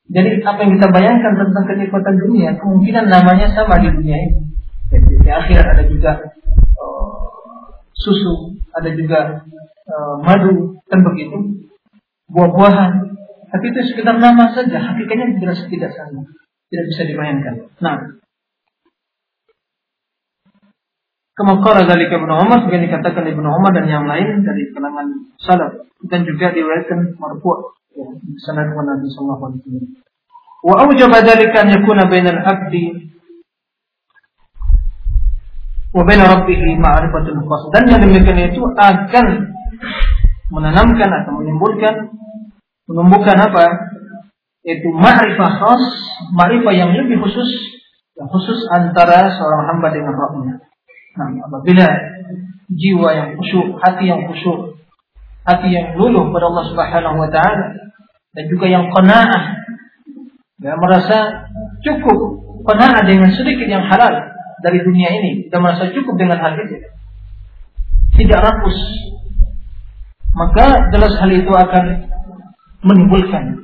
Jadi 0.05 0.31
apa 0.45 0.59
yang 0.61 0.71
kita 0.77 0.87
bayangkan 0.93 1.33
tentang 1.33 1.65
kenikmatan 1.65 2.15
dunia 2.19 2.49
kemungkinan 2.61 3.05
namanya 3.09 3.47
sama 3.51 3.81
di 3.81 3.89
dunia 3.89 4.17
ini. 4.21 4.39
Jadi, 4.85 5.17
di 5.17 5.29
akhirat 5.33 5.65
ada 5.65 5.83
juga 5.89 6.11
uh, 6.77 7.09
susu, 7.97 8.53
ada 8.69 8.89
juga 8.93 9.41
uh, 9.89 10.15
madu, 10.21 10.77
dan 10.85 11.01
begitu, 11.01 11.65
buah-buahan. 12.29 12.91
Tapi 13.55 13.71
itu 13.71 13.79
sekedar 13.87 14.19
nama 14.19 14.51
saja, 14.51 14.83
hakikatnya 14.83 15.39
jelas 15.39 15.63
tidak 15.71 15.95
sama, 15.95 16.27
tidak 16.67 16.85
bisa 16.91 17.01
dibayangkan. 17.07 17.55
Nah, 17.79 18.19
Kemakara 21.35 21.83
dari 21.83 22.07
Ibnu 22.07 22.31
Umar 22.31 22.63
sebagai 22.63 22.87
dikatakan 22.87 23.27
Ibnu 23.27 23.43
Umar 23.43 23.75
dan 23.75 23.91
yang 23.91 24.07
lain 24.07 24.47
dari 24.47 24.71
kalangan 24.71 25.35
salaf 25.35 25.83
dan 26.07 26.23
juga 26.23 26.55
diriwayatkan 26.55 27.19
marfu' 27.19 27.75
ya, 27.91 28.07
sanad 28.47 28.71
Nabi 28.71 29.07
sallallahu 29.11 29.43
alaihi 29.43 29.59
wasallam. 29.67 29.87
Wa 30.63 30.75
awjaba 30.87 31.17
dzalika 31.27 31.67
an 31.67 31.75
yakuna 31.75 32.07
bainal 32.07 32.39
abdi 32.39 33.11
wa 35.91 36.03
bain 36.07 36.23
rabbih 36.23 36.59
ma'rifatul 36.79 37.39
khas 37.43 37.63
dan 37.71 37.83
yang 37.87 37.99
demikian 38.03 38.55
itu 38.55 38.63
akan 38.75 39.25
menanamkan 40.55 41.09
atau 41.23 41.39
menimbulkan 41.39 42.15
menumbuhkan 42.89 43.37
apa? 43.37 43.65
Itu 44.65 44.89
ma'rifah 44.93 45.51
khas, 45.61 45.83
ma'rifah 46.33 46.73
yang 46.73 46.91
lebih 46.93 47.21
khusus 47.21 47.49
yang 48.15 48.31
khusus 48.31 48.63
antara 48.71 49.27
seorang 49.27 49.75
hamba 49.75 49.91
dengan 49.91 50.15
Rabbnya. 50.15 50.55
Nah, 51.19 51.27
apabila 51.51 51.87
jiwa 52.71 53.09
yang 53.11 53.29
khusyuk, 53.37 53.77
hati 53.83 54.07
yang 54.07 54.23
khusyuk, 54.25 54.79
hati 55.45 55.69
yang 55.69 55.93
luluh 55.93 56.33
pada 56.33 56.49
Allah 56.49 56.65
Subhanahu 56.73 57.17
wa 57.21 57.29
taala 57.29 57.65
dan 58.35 58.43
juga 58.49 58.65
yang 58.67 58.89
qanaah 58.89 59.43
ya 60.59 60.73
merasa 60.75 61.47
cukup 61.85 62.19
qanaah 62.65 63.05
dengan 63.05 63.29
sedikit 63.29 63.69
yang 63.69 63.85
halal 63.85 64.33
dari 64.65 64.81
dunia 64.81 65.09
ini 65.13 65.31
dan 65.53 65.61
merasa 65.61 65.93
cukup 65.93 66.17
dengan 66.17 66.41
hal 66.41 66.57
itu 66.57 66.81
tidak 68.17 68.39
rakus 68.41 68.77
maka 70.33 70.89
jelas 70.91 71.13
hal 71.21 71.31
itu 71.31 71.51
akan 71.53 72.09
menimbulkan 72.85 73.57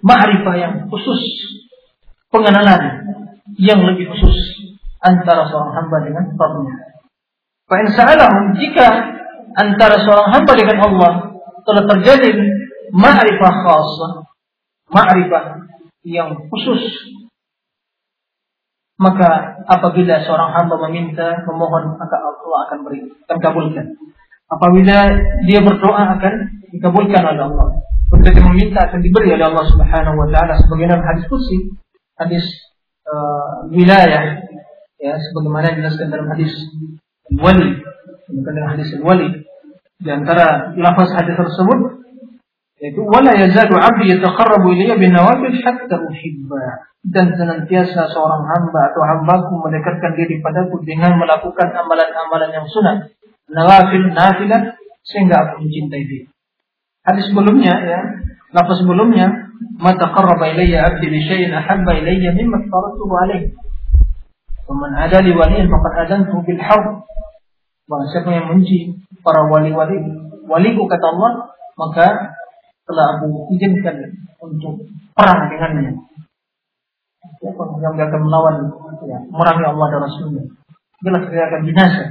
ma'rifah 0.00 0.54
yang 0.56 0.74
khusus 0.88 1.20
pengenalan 2.32 3.04
yang 3.60 3.78
lebih 3.84 4.10
khusus 4.10 4.36
antara 5.04 5.46
seorang 5.46 5.72
hamba 5.76 5.96
dengan 6.02 6.24
Rabbnya. 6.34 6.74
Fa'in 7.68 7.88
sa'alahum 7.92 8.56
jika 8.56 8.88
antara 9.54 10.00
seorang 10.02 10.28
hamba 10.32 10.52
dengan 10.56 10.78
Allah 10.80 11.12
telah 11.64 11.84
terjadi 11.88 12.34
ma'rifah 12.92 13.54
khasah, 13.64 14.12
ma'rifah 14.92 15.44
yang 16.04 16.48
khusus, 16.52 16.82
maka 19.00 19.60
apabila 19.68 20.20
seorang 20.22 20.50
hamba 20.52 20.76
meminta, 20.88 21.42
memohon, 21.48 21.96
maka 21.96 22.16
Allah 22.20 22.58
akan 22.68 22.78
beri, 22.84 23.00
akan 23.26 23.38
kabulkan. 23.40 23.86
Apabila 24.44 24.96
dia 25.48 25.60
berdoa 25.64 26.02
akan 26.20 26.34
dikabulkan 26.70 27.22
oleh 27.24 27.42
Allah. 27.48 27.68
Dia 28.24 28.40
meminta 28.40 28.88
akan 28.88 29.04
diberi 29.04 29.36
oleh 29.36 29.44
Allah 29.52 29.68
Subhanahu 29.68 30.16
wa 30.16 30.28
taala 30.32 30.56
sebagaimana 30.56 31.04
hadis 31.04 31.28
kursi, 31.28 31.76
hadis 32.16 32.44
uh, 33.04 33.68
wilayah 33.68 34.40
ya 34.96 35.12
sebagaimana 35.20 35.76
dijelaskan 35.76 36.08
dalam 36.08 36.32
hadis 36.32 36.48
wali 37.36 37.84
dalam 38.32 38.66
hadis 38.72 38.96
wali. 39.04 39.44
Di 40.00 40.08
antara 40.08 40.72
lafaz 40.72 41.12
hadis 41.12 41.36
tersebut 41.36 42.00
yaitu 42.80 43.04
wala 43.04 43.36
yazadu 43.36 43.76
'abdi 43.76 44.16
yataqarrabu 44.16 44.72
ilayya 44.72 44.96
bin 44.96 45.12
nawafil 45.12 45.60
hatta 45.60 45.96
uhibba. 46.00 46.88
Dan 47.04 47.36
senantiasa 47.36 48.08
seorang 48.08 48.48
hamba 48.48 48.80
atau 48.88 49.04
hambaku 49.04 49.60
mendekatkan 49.60 50.16
diri 50.16 50.40
padaku 50.40 50.80
dengan 50.80 51.20
melakukan 51.20 51.76
amalan-amalan 51.76 52.48
yang 52.56 52.64
sunat 52.72 53.12
nawafil 53.52 54.08
nafilah 54.16 54.80
sehingga 55.04 55.36
aku 55.36 55.68
mencintai 55.68 56.04
dia 56.08 56.24
hadis 57.04 57.24
sebelumnya 57.30 57.74
ya 57.84 58.00
lafaz 58.56 58.80
sebelumnya 58.80 59.52
mata 59.78 60.10
qarraba 60.10 60.50
ilayya 60.50 60.88
'abdi 60.88 61.06
bi 61.08 61.18
syai'in 61.24 61.52
ahabba 61.52 62.00
ilayya 62.00 62.32
mimma 62.32 62.64
faratuhu 62.68 63.14
alayhi 63.14 63.54
Waman 64.64 64.96
ada 64.96 65.20
li 65.20 65.32
waliin 65.36 65.68
faqad 65.68 66.08
adantu 66.08 66.40
bil 66.40 66.60
harb. 66.60 67.04
Barang 67.84 68.08
siapa 68.08 68.32
yang 68.32 68.48
menci 68.48 68.96
para 69.20 69.44
wali-wali, 69.52 70.00
waliku 70.48 70.88
kata 70.88 71.04
Allah, 71.04 71.52
maka 71.76 72.32
telah 72.88 73.06
aku 73.20 73.52
izinkan 73.52 74.24
untuk 74.40 74.88
perang 75.12 75.52
dengannya. 75.52 75.92
Siapa 77.44 77.60
yang 77.84 77.92
akan 77.92 78.20
melawan 78.24 78.56
ya, 79.04 79.20
merangi 79.28 79.64
Allah 79.68 79.86
dan 79.92 80.00
Rasulnya. 80.00 80.44
Jelas 81.04 81.28
dia 81.28 81.44
akan 81.44 81.60
binasa. 81.68 82.04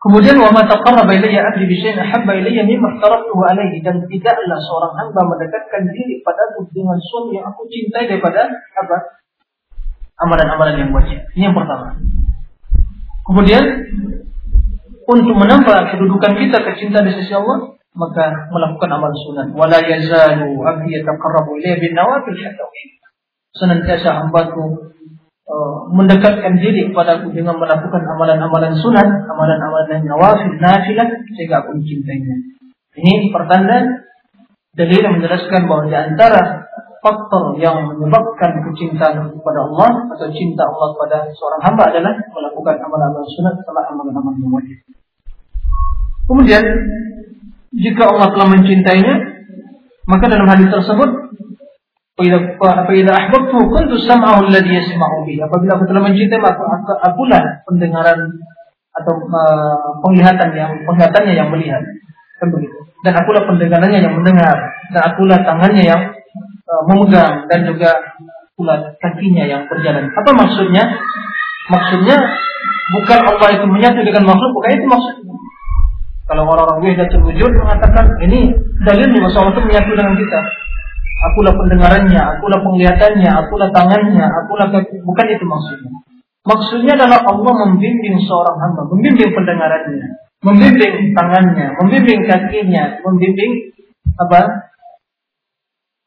Kemudian 0.00 0.40
wa 0.40 0.48
ma 0.48 0.64
taqarraba 0.64 1.12
ilayya 1.12 1.44
'abdi 1.44 1.68
bi 1.68 1.76
syai'in 1.76 2.00
ahabba 2.00 2.32
ilayya 2.32 2.64
mimma 2.64 2.96
taraktuhu 3.04 3.44
alayhi 3.44 3.84
dan 3.84 4.00
tidaklah 4.08 4.56
seorang 4.56 4.96
hamba 4.96 5.20
mendekatkan 5.28 5.92
diri 5.92 6.24
padaku 6.24 6.64
dengan 6.72 6.96
suami 6.96 7.36
yang 7.36 7.52
aku 7.52 7.68
cintai 7.68 8.08
daripada 8.08 8.48
apa? 8.80 8.96
amalan-amalan 10.20 10.76
yang 10.76 10.90
wajib. 10.92 11.20
Ini 11.36 11.52
yang 11.52 11.56
pertama. 11.56 11.96
Kemudian 13.28 13.64
untuk 15.04 15.36
menambah 15.36 15.78
kedudukan 15.96 16.32
kita 16.36 16.58
kecintaan 16.64 17.08
di 17.08 17.16
sisi 17.16 17.32
Allah, 17.32 17.76
maka 17.96 18.48
melakukan 18.52 18.90
amal 18.94 19.12
sunat. 19.12 19.52
Wala 19.52 19.80
yazalu 19.84 20.60
abdi 20.64 20.96
yataqarrabu 20.96 21.60
ilayya 21.60 21.76
bin 21.80 21.92
nawafil 21.96 22.36
hatta 22.36 22.64
Senantiasa 23.50 24.22
hambaku 24.22 24.94
mendekatkan 25.90 26.62
diri 26.62 26.90
kepadaku 26.90 27.34
dengan 27.34 27.58
melakukan 27.58 28.02
amalan-amalan 28.06 28.74
sunat, 28.78 29.08
amalan-amalan 29.26 30.02
nawafil, 30.06 30.54
nafilah 30.62 31.08
sehingga 31.34 31.66
aku 31.66 31.74
mencintainya. 31.74 32.34
Ini 32.94 33.34
pertanda 33.34 34.06
dalil 34.78 35.00
yang 35.02 35.14
menjelaskan 35.18 35.66
bahwa 35.66 35.90
di 35.90 35.96
antara 35.98 36.70
faktor 37.00 37.56
yang 37.58 37.90
menyebabkan 37.90 38.60
kecintaan 38.70 39.32
kepada 39.34 39.60
Allah 39.66 39.90
atau 40.14 40.28
cinta 40.30 40.68
Allah 40.68 40.88
kepada 40.94 41.16
seorang 41.32 41.60
hamba 41.64 41.82
adalah 41.90 42.12
melakukan 42.30 42.76
amalan-amalan 42.86 43.30
sunat 43.34 43.54
setelah 43.64 43.82
amalan-amalan 43.90 44.38
yang 44.38 44.52
wajib. 44.54 44.78
Kemudian 46.30 46.62
jika 47.74 48.02
Allah 48.06 48.28
telah 48.30 48.48
mencintainya, 48.54 49.14
maka 50.06 50.24
dalam 50.30 50.46
hadis 50.46 50.70
tersebut 50.70 51.10
apabila 52.28 53.10
ahbabtu 53.16 53.56
kuntu 53.56 53.96
sam'ahu 54.04 54.44
alladhi 54.50 54.76
yasma'u 54.76 55.24
bi. 55.24 55.40
Apabila 55.40 55.80
aku 55.80 55.84
telah 55.88 56.02
mencintai 56.04 56.40
maka 56.42 56.94
akulah 57.06 57.42
pendengaran 57.64 58.18
atau 59.00 59.14
uh, 59.16 59.96
penglihatan 60.04 60.50
yang 60.52 60.72
penglihatannya 60.84 61.32
yang 61.32 61.48
melihat. 61.48 61.80
Kan 62.42 62.52
begitu. 62.52 62.76
Dan 63.00 63.16
akulah 63.16 63.48
pendengarannya 63.48 64.00
yang 64.04 64.14
mendengar 64.18 64.56
dan 64.92 65.02
akulah 65.08 65.40
tangannya 65.40 65.82
yang 65.86 66.02
uh, 66.68 66.82
memegang 66.92 67.48
dan 67.48 67.64
juga 67.64 67.96
akulah 68.52 68.92
kakinya 69.00 69.44
yang 69.48 69.62
berjalan. 69.70 70.04
Apa 70.12 70.30
maksudnya? 70.36 70.84
Maksudnya 71.70 72.18
bukan 72.92 73.20
Allah 73.24 73.48
itu 73.54 73.66
menyatu 73.70 74.00
dengan 74.02 74.26
makhluk, 74.26 74.50
bukan 74.52 74.70
itu 74.74 74.86
maksudnya. 74.90 75.34
Kalau 76.30 76.46
orang-orang 76.46 76.94
wujud 77.26 77.50
mengatakan 77.58 78.06
ini 78.22 78.54
dalilnya 78.86 79.18
bahwa 79.18 79.34
Allah 79.34 79.50
itu 79.50 79.62
menyatu 79.66 79.90
dengan 79.98 80.14
kita. 80.14 80.40
Akulah 81.20 81.52
pendengarannya, 81.52 82.16
akulah 82.16 82.60
penglihatannya, 82.64 83.28
akulah 83.28 83.68
tangannya, 83.76 84.24
akulah 84.24 84.72
bukan 85.04 85.26
itu 85.28 85.44
maksudnya. 85.44 85.92
Maksudnya 86.40 86.96
adalah 86.96 87.20
Allah 87.28 87.54
membimbing 87.68 88.16
seorang 88.24 88.56
hamba, 88.56 88.88
membimbing 88.88 89.28
pendengarannya, 89.36 90.06
membimbing 90.40 91.12
tangannya, 91.12 91.76
membimbing 91.76 92.24
kakinya, 92.24 92.96
membimbing 93.04 93.76
apa? 94.16 94.72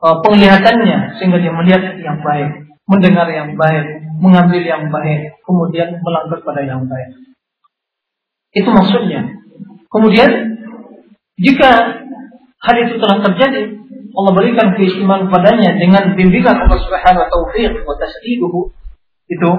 Uh, 0.03 0.20
penglihatannya 0.20 1.16
sehingga 1.16 1.39
dia 1.39 1.53
melihat 1.53 1.95
yang 2.01 2.20
baik, 2.20 2.66
mendengar 2.89 3.30
yang 3.30 3.55
baik, 3.55 4.03
mengambil 4.20 4.59
yang 4.66 4.89
baik, 4.89 5.38
kemudian 5.45 6.01
melangkah 6.01 6.41
pada 6.41 6.66
yang 6.66 6.84
baik. 6.89 7.14
Itu 8.51 8.70
maksudnya. 8.74 9.30
Kemudian 9.88 10.57
jika 11.38 11.70
hal 12.57 12.76
itu 12.82 12.97
telah 12.97 13.22
terjadi, 13.22 13.82
Allah 14.14 14.32
berikan 14.38 14.78
keistimewaan 14.78 15.30
padanya 15.34 15.74
dengan 15.74 16.14
bimbingan 16.14 16.53
Allah 16.53 16.80
Subhanahu 16.80 17.24
wa 17.26 17.30
taufik 17.30 17.74
wa 17.82 17.95
tasdiduhu 17.97 18.70
itu 19.26 19.51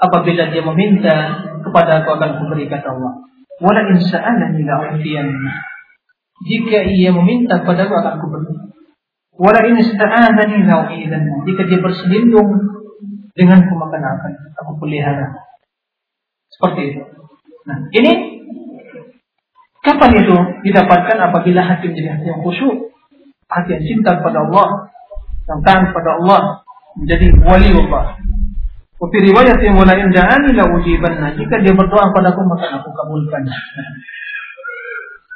apabila 0.00 0.48
dia 0.48 0.62
meminta 0.64 1.16
kepada 1.60 2.02
aku 2.02 2.16
akan 2.16 2.30
kuberi 2.40 2.66
kata 2.72 2.88
Allah. 2.88 3.12
Wala 3.60 3.80
in 3.92 4.00
sa'alani 4.00 4.64
la 4.64 4.96
jika 6.42 6.78
ia 6.88 7.10
meminta 7.12 7.60
kepada 7.60 7.84
aku 7.84 7.94
akan 8.00 8.14
kuberi. 8.24 8.52
Wala 9.36 9.60
in 9.68 9.76
ista'adani 9.76 10.64
la 10.64 10.88
jika 11.44 11.62
dia 11.68 11.78
berselindung 11.84 12.48
denganku 13.36 13.72
maka 13.76 14.00
akan 14.00 14.32
aku 14.56 14.72
pelihara. 14.80 15.36
Seperti 16.48 16.96
itu. 16.96 17.02
Nah 17.68 17.78
ini 17.92 18.32
Kapan 19.82 20.14
itu 20.14 20.36
didapatkan 20.62 21.18
apabila 21.18 21.58
hati 21.66 21.90
menjadi 21.90 22.14
hati 22.14 22.26
yang 22.30 22.38
khusyuk, 22.46 22.91
hati 23.52 23.76
yang 23.76 23.84
cinta 23.84 24.10
kepada 24.20 24.48
Allah, 24.48 24.66
yang 25.48 25.60
taat 25.60 25.92
kepada 25.92 26.10
Allah, 26.20 26.40
menjadi 26.96 27.26
wali 27.44 27.70
Allah. 27.76 28.16
Wa 29.02 29.10
riwayat 29.10 29.58
yang 29.58 29.74
wala 29.74 29.98
in 29.98 30.14
da'ani 30.14 30.54
la 30.54 30.64
ujibanna. 30.70 31.34
Jika 31.34 31.58
dia 31.58 31.74
berdoa 31.74 32.14
kepada 32.14 32.30
aku 32.30 32.46
maka 32.46 32.70
aku 32.78 32.90
kabulkan. 32.94 33.42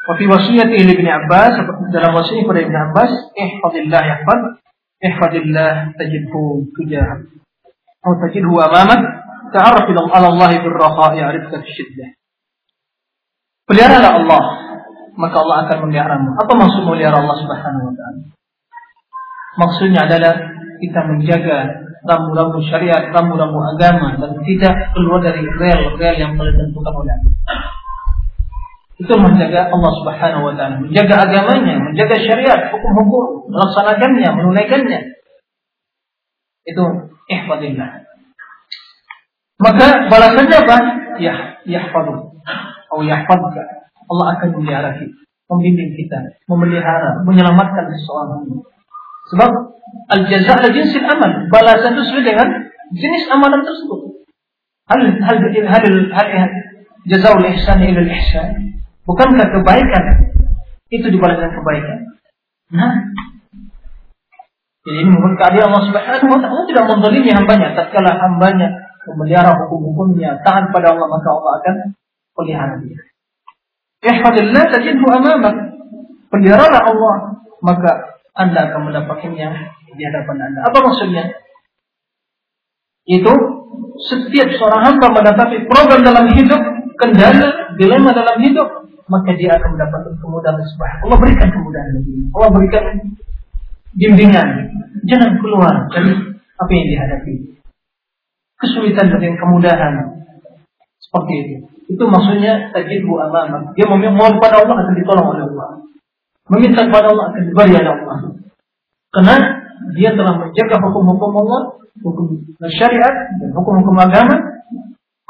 Wa 0.07 0.15
fi 0.15 0.25
wasiyat 0.31 0.71
Ibnu 0.71 1.11
Abbas 1.11 1.67
dalam 1.91 2.15
wasiat 2.15 2.47
kepada 2.47 2.61
Ibnu 2.63 2.79
Abbas, 2.79 3.11
ihfazillah 3.35 4.03
yahfaz, 4.07 4.41
ihfazillah 5.03 5.99
tajidhu 5.99 6.71
tujahak. 6.79 7.27
Atau 8.07 8.15
tajidhu 8.23 8.55
amamak, 8.55 9.03
ta'arraf 9.51 9.91
ila 9.91 10.15
Allah 10.15 10.51
bil 10.63 10.77
raha 10.79 11.07
ya'rifka 11.19 11.59
fi 11.59 11.71
syiddah. 11.75 12.09
Peliharalah 13.67 14.13
Allah, 14.23 14.43
maka 15.17 15.37
Allah 15.41 15.57
akan 15.67 15.77
memeliharamu. 15.89 16.31
Apa 16.37 16.53
maksud 16.53 16.81
memelihara 16.85 17.25
Allah 17.25 17.37
Subhanahu 17.41 17.85
wa 17.91 17.95
taala? 17.97 18.21
Maksudnya 19.57 20.01
adalah 20.05 20.35
kita 20.77 21.01
menjaga 21.09 21.57
rambu-rambu 22.05 22.61
syariat, 22.69 23.09
rambu-rambu 23.11 23.57
agama 23.77 24.21
dan 24.21 24.37
tidak 24.45 24.93
keluar 24.93 25.25
dari 25.25 25.43
rel-rel 25.43 26.17
yang 26.21 26.37
telah 26.37 26.53
ditentukan 26.53 26.93
oleh 26.93 27.13
Allah. 27.17 27.35
Itu 28.97 29.13
menjaga 29.21 29.69
Allah 29.73 29.93
Subhanahu 30.01 30.43
wa 30.49 30.55
taala, 30.57 30.81
menjaga 30.81 31.29
agamanya, 31.29 31.75
menjaga 31.81 32.17
syariat, 32.21 32.61
hukum-hukum, 32.73 33.49
melaksanakannya, 33.53 34.29
menunaikannya. 34.37 35.01
Itu 36.65 36.85
ihfadillah. 37.29 38.05
Maka 39.57 40.13
balasannya 40.13 40.57
apa? 40.65 40.77
Ya, 41.17 41.35
yahfadu 41.65 42.37
atau 42.45 43.01
yahfadka. 43.05 43.76
Allah 44.07 44.27
akan 44.39 44.49
memelihara 44.57 44.91
kita, 44.99 45.19
membimbing 45.51 45.93
kita, 45.99 46.19
memelihara, 46.47 47.23
menyelamatkan 47.27 47.91
seseorang. 47.95 48.63
Sebab 49.35 49.51
al-jaza 50.15 50.55
al 50.63 50.71
jinsil 50.71 51.03
amal, 51.03 51.51
balasan 51.51 51.99
itu 51.99 52.03
sesuai 52.07 52.25
dengan 52.25 52.49
jenis 52.95 53.25
amalan 53.31 53.63
tersebut. 53.67 54.27
Hal 54.87 55.01
hal 55.03 55.37
hal 55.43 55.67
hal, 55.67 55.85
hal 56.15 56.51
jazaul 57.11 57.43
ihsan 57.43 57.83
ila 57.83 58.03
ihsan. 58.07 58.49
Bukankah 59.07 59.47
kebaikan 59.51 60.05
itu 60.91 61.07
dibalaskan 61.11 61.51
kebaikan? 61.51 61.99
Nah, 62.75 62.95
jadi 64.87 65.03
ini 65.03 65.11
menurut 65.11 65.35
keadaan 65.35 65.71
Allah 65.71 65.83
Subhanahu 65.91 66.31
wa 66.31 66.39
taala 66.39 66.63
tidak 66.71 66.85
menzalimi 66.87 67.31
hambanya 67.35 67.75
tatkala 67.75 68.15
hambanya 68.23 68.71
memelihara 69.07 69.55
hukum-hukumnya 69.67 70.39
taat 70.47 70.71
pada 70.71 70.95
Allah 70.95 71.07
maka 71.11 71.29
Allah 71.31 71.53
akan 71.63 71.75
pelihara 72.39 72.75
dia. 72.83 72.99
Ihfadillah 74.05 74.65
tajidhu 74.73 75.07
amamak. 75.09 75.57
Peliharalah 76.29 76.83
Allah, 76.85 77.17
maka 77.63 77.91
Anda 78.37 78.69
akan 78.69 78.93
mendapatkannya 78.93 79.49
di 79.95 80.03
hadapan 80.05 80.37
Anda. 80.53 80.61
Apa 80.69 80.79
maksudnya? 80.85 81.25
Itu 83.07 83.33
setiap 84.11 84.51
seorang 84.59 84.83
hamba 84.93 85.07
mendapat 85.15 85.65
problem 85.71 86.03
dalam 86.03 86.27
hidup, 86.35 86.61
kendala, 86.99 87.79
dilema 87.79 88.11
dalam 88.13 88.37
hidup, 88.43 88.69
maka 89.07 89.31
dia 89.39 89.55
akan 89.55 89.79
mendapatkan 89.79 90.15
kemudahan 90.19 90.59
sebab 90.59 90.91
Allah 91.07 91.19
berikan 91.23 91.49
kemudahan 91.55 91.91
lagi. 91.95 92.13
Allah 92.35 92.51
berikan 92.51 92.85
bimbingan. 93.95 94.49
Jangan 95.07 95.31
keluar 95.39 95.75
dari 95.95 96.13
apa 96.59 96.71
yang 96.75 96.87
dihadapi. 96.91 97.35
Kesulitan 98.59 99.07
dan 99.15 99.35
kemudahan. 99.39 99.95
Seperti 100.99 101.33
itu. 101.47 101.57
Itu 101.87 102.05
maksudnya 102.11 102.75
tajidhu 102.75 103.15
amamah. 103.15 103.71
Dia 103.79 103.87
memohon 103.87 104.43
kepada 104.43 104.63
Allah 104.63 104.75
akan 104.75 104.95
ditolong 104.99 105.27
oleh 105.31 105.43
Allah. 105.55 105.69
Meminta 106.51 106.87
kepada 106.87 107.15
Allah 107.15 107.25
akan 107.31 107.43
diberi 107.47 107.75
oleh 107.79 107.93
Allah. 107.95 108.17
Karena 109.15 109.37
dia 109.95 110.11
telah 110.19 110.35
menjaga 110.35 110.77
hukum-hukum 110.83 111.31
Allah, 111.47 111.61
hukum 112.03 112.43
syariat 112.75 113.15
dan 113.39 113.51
hukum-hukum 113.55 113.95
agama, 114.03 114.35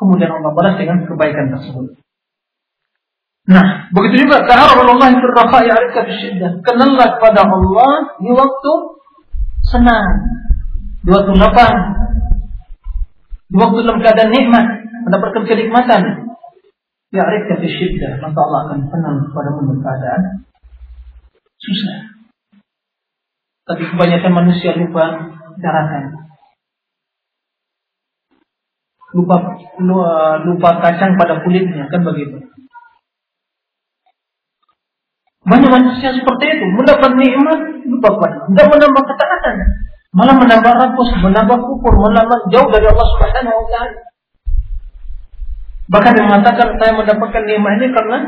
kemudian 0.01 0.33
Allah 0.33 0.51
balas 0.57 0.75
dengan 0.81 1.05
kebaikan 1.05 1.53
tersebut. 1.53 2.01
Nah, 3.47 3.87
begitu 3.95 4.27
juga 4.27 4.43
Allah 4.43 5.13
fi 5.15 5.23
rafa 5.23 5.59
ya'rifka 5.63 6.01
fi 6.03 6.13
syiddah. 6.19 6.51
Kenallah 6.67 7.15
kepada 7.15 7.47
Allah 7.47 8.19
di 8.19 8.33
waktu 8.35 8.73
senang, 9.71 10.07
di 11.07 11.11
waktu 11.15 11.31
lapang, 11.39 11.75
di 13.47 13.57
waktu 13.61 13.79
dalam 13.87 14.03
keadaan 14.03 14.31
nikmat, 14.35 14.67
mendapatkan 15.07 15.43
kenikmatan, 15.47 16.03
Ya'rifka 17.15 17.55
fi 17.63 17.67
syiddah, 17.71 18.19
maka 18.19 18.39
Allah 18.39 18.61
akan 18.67 18.81
tenang 18.91 19.17
kepada 19.31 19.51
dalam 19.55 19.79
keadaan 19.79 20.23
susah. 21.63 21.97
Tapi 23.67 23.83
kebanyakan 23.95 24.33
manusia 24.35 24.75
lupa 24.75 25.35
daratan. 25.59 26.05
Lupa 29.15 29.37
lupa 30.43 30.69
kacang 30.83 31.15
pada 31.15 31.43
kulitnya, 31.47 31.87
kan 31.87 32.03
begitu. 32.03 32.43
Banyak 35.47 35.71
manusia 35.71 36.11
seperti 36.11 36.45
itu, 36.59 36.65
mendapat 36.75 37.15
nikmat, 37.15 37.87
lupa 37.87 38.09
kepada 38.19 38.35
tidak 38.51 38.67
menambah 38.67 39.03
ketaatan, 39.07 39.55
malah 40.11 40.35
menambah 40.43 40.73
rakus, 40.75 41.11
menambah 41.23 41.59
kufur, 41.71 41.95
menambah 42.03 42.51
jauh 42.51 42.67
dari 42.67 42.87
Allah 42.91 43.07
Subhanahu 43.15 43.55
wa 43.63 43.67
taala. 43.71 43.95
Bahkan 45.87 46.13
yang 46.19 46.27
mengatakan 46.27 46.75
saya 46.83 46.93
mendapatkan 46.99 47.43
nikmat 47.47 47.79
ini 47.79 47.89
karena 47.95 48.19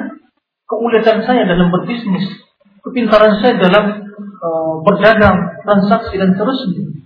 keuletan 0.69 1.27
saya 1.27 1.43
dalam 1.43 1.75
berbisnis, 1.75 2.47
kepintaran 2.87 3.35
saya 3.43 3.59
dalam 3.59 4.09
uh, 4.39 4.75
berdagang, 4.87 5.59
transaksi 5.67 6.15
dan 6.15 6.39
seterusnya. 6.39 7.03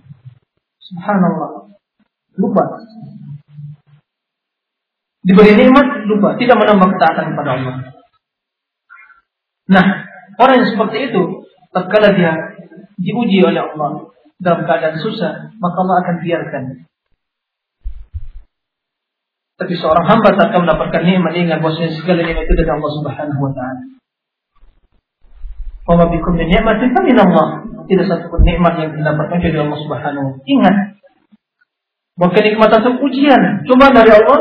Subhanallah. 0.77 1.73
Lupa. 2.37 2.63
Diberi 5.23 5.55
nikmat, 5.57 6.05
lupa. 6.05 6.35
Tidak 6.37 6.53
menambah 6.53 6.87
ketaatan 6.97 7.25
kepada 7.33 7.49
Allah. 7.57 7.75
Nah, 9.71 9.85
orang 10.37 10.55
yang 10.59 10.69
seperti 10.69 10.97
itu, 11.09 11.47
tatkala 11.71 12.11
dia 12.13 12.35
diuji 12.99 13.39
oleh 13.41 13.63
Allah 13.63 14.11
dalam 14.37 14.67
keadaan 14.67 14.99
susah, 14.99 15.55
maka 15.57 15.77
Allah 15.81 15.97
akan 16.03 16.15
biarkan. 16.19 16.63
Tapi 19.53 19.73
seorang 19.77 20.05
hamba 20.09 20.33
tak 20.33 20.49
akan 20.49 20.65
mendapatkan 20.65 21.01
nikmat 21.05 21.33
ingat 21.37 21.61
bahwasanya 21.61 21.93
segala 21.93 22.25
nikmat 22.25 22.49
itu 22.49 22.55
dari 22.57 22.71
Allah 22.73 22.91
Subhanahu 23.01 23.41
wa 23.41 23.51
taala. 23.53 23.83
Wa 25.83 26.05
bikum 26.09 26.33
min 26.39 26.47
ni'matin 26.49 26.89
min 26.89 27.17
Allah. 27.21 27.47
Tidak 27.83 28.05
satu 28.07 28.31
pun 28.31 28.41
nikmat 28.41 28.79
yang 28.79 28.89
didapatkan 28.95 29.39
dari 29.43 29.57
Allah 29.59 29.77
Subhanahu 29.77 30.41
Ingat 30.47 30.75
bahwa 32.13 32.29
kenikmatan 32.29 32.79
itu 32.81 32.91
ujian 33.09 33.41
cuma 33.65 33.89
dari 33.89 34.13
Allah 34.13 34.39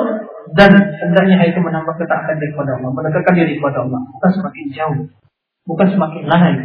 dan 0.52 0.70
hendaknya 0.76 1.48
itu 1.48 1.60
menambah 1.60 1.96
ketaatan 1.96 2.36
kepada 2.36 2.76
Allah, 2.76 2.90
mendekatkan 2.92 3.32
diri 3.32 3.56
kepada 3.56 3.88
Allah. 3.88 4.00
Kita 4.04 4.28
semakin 4.36 4.66
jauh, 4.76 4.98
bukan 5.64 5.86
semakin 5.88 6.22
lalai. 6.28 6.56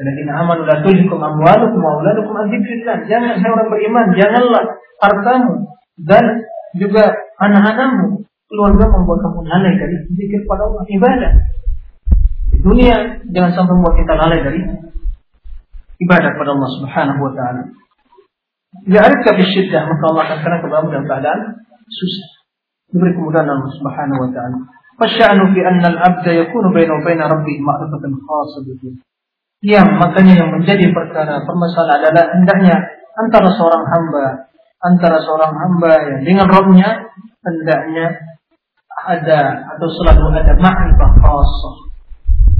Alladzina 0.00 0.32
amanu 0.42 0.64
la 0.66 0.80
tulhikum 0.82 1.20
amwalukum 1.20 1.78
wa 1.78 1.90
auladukum 2.00 2.34
an. 2.40 2.50
Jangan 3.06 3.38
hai 3.38 3.48
orang 3.52 3.68
beriman, 3.68 4.06
janganlah 4.16 4.64
hartamu 4.98 5.70
dan 6.00 6.24
juga 6.76 7.10
anak-anakmu, 7.40 8.26
keluarga 8.50 8.84
membuat 8.90 9.18
kamu 9.26 9.40
lalai 9.46 9.74
dari 9.78 9.96
zikir 10.14 10.46
pada 10.46 10.66
Allah, 10.66 10.82
ibadah. 10.86 11.32
Di 12.50 12.58
dunia 12.62 12.96
jangan 13.30 13.50
sampai 13.54 13.74
membuat 13.78 13.96
kita 13.98 14.12
lalai 14.14 14.40
dari 14.42 14.60
ibadah 16.02 16.30
kepada 16.34 16.50
Allah 16.54 16.70
Subhanahu 16.78 17.20
wa 17.22 17.32
taala. 17.34 17.62
Ja'alka 18.86 19.30
fi 19.34 19.42
syiddah, 19.42 19.82
maka 19.86 20.04
Allah 20.14 20.22
akan 20.30 20.38
kena 20.46 20.56
kepada 20.62 20.74
dalam 20.86 21.06
keadaan 21.06 21.40
susah. 21.90 22.28
Diberi 22.90 23.12
kemudahan 23.18 23.50
Allah 23.50 23.72
Subhanahu 23.74 24.20
wa 24.22 24.30
taala. 24.30 24.58
Fasya'nu 25.00 25.44
fi 25.56 25.60
anna 25.64 25.86
al-'abda 25.96 26.30
yakunu 26.44 26.70
bainahu 26.76 27.00
wa 27.00 27.04
baina 27.06 27.24
rabbih 27.26 27.56
ma'rifatan 27.62 28.12
khasah 28.14 28.62
yang 29.60 30.00
makanya 30.00 30.40
yang 30.40 30.50
menjadi 30.56 30.88
perkara 30.88 31.44
permasalahan 31.44 32.00
adalah 32.08 32.32
hendaknya 32.32 32.76
antara 33.20 33.48
seorang 33.52 33.84
hamba 33.84 34.48
antara 34.80 35.20
seorang 35.20 35.52
hamba 35.52 35.92
yang 36.00 36.20
dengan 36.24 36.46
Rabbnya 36.48 36.90
hendaknya 37.44 38.06
ada 39.00 39.40
atau 39.76 39.88
selalu 39.88 40.36
ada 40.36 40.56
ma'rifah 40.60 41.10
khasah 41.20 41.74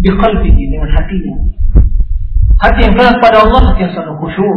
biqalbihi 0.01 0.62
dengan 0.73 0.89
hatinya. 0.89 1.37
Hati 2.61 2.81
yang 2.85 2.95
kenal 2.97 3.16
pada 3.25 3.45
Allah 3.45 3.73
hati 3.73 3.89
yang 3.89 3.93
selalu 3.97 4.21
khusyuk. 4.25 4.57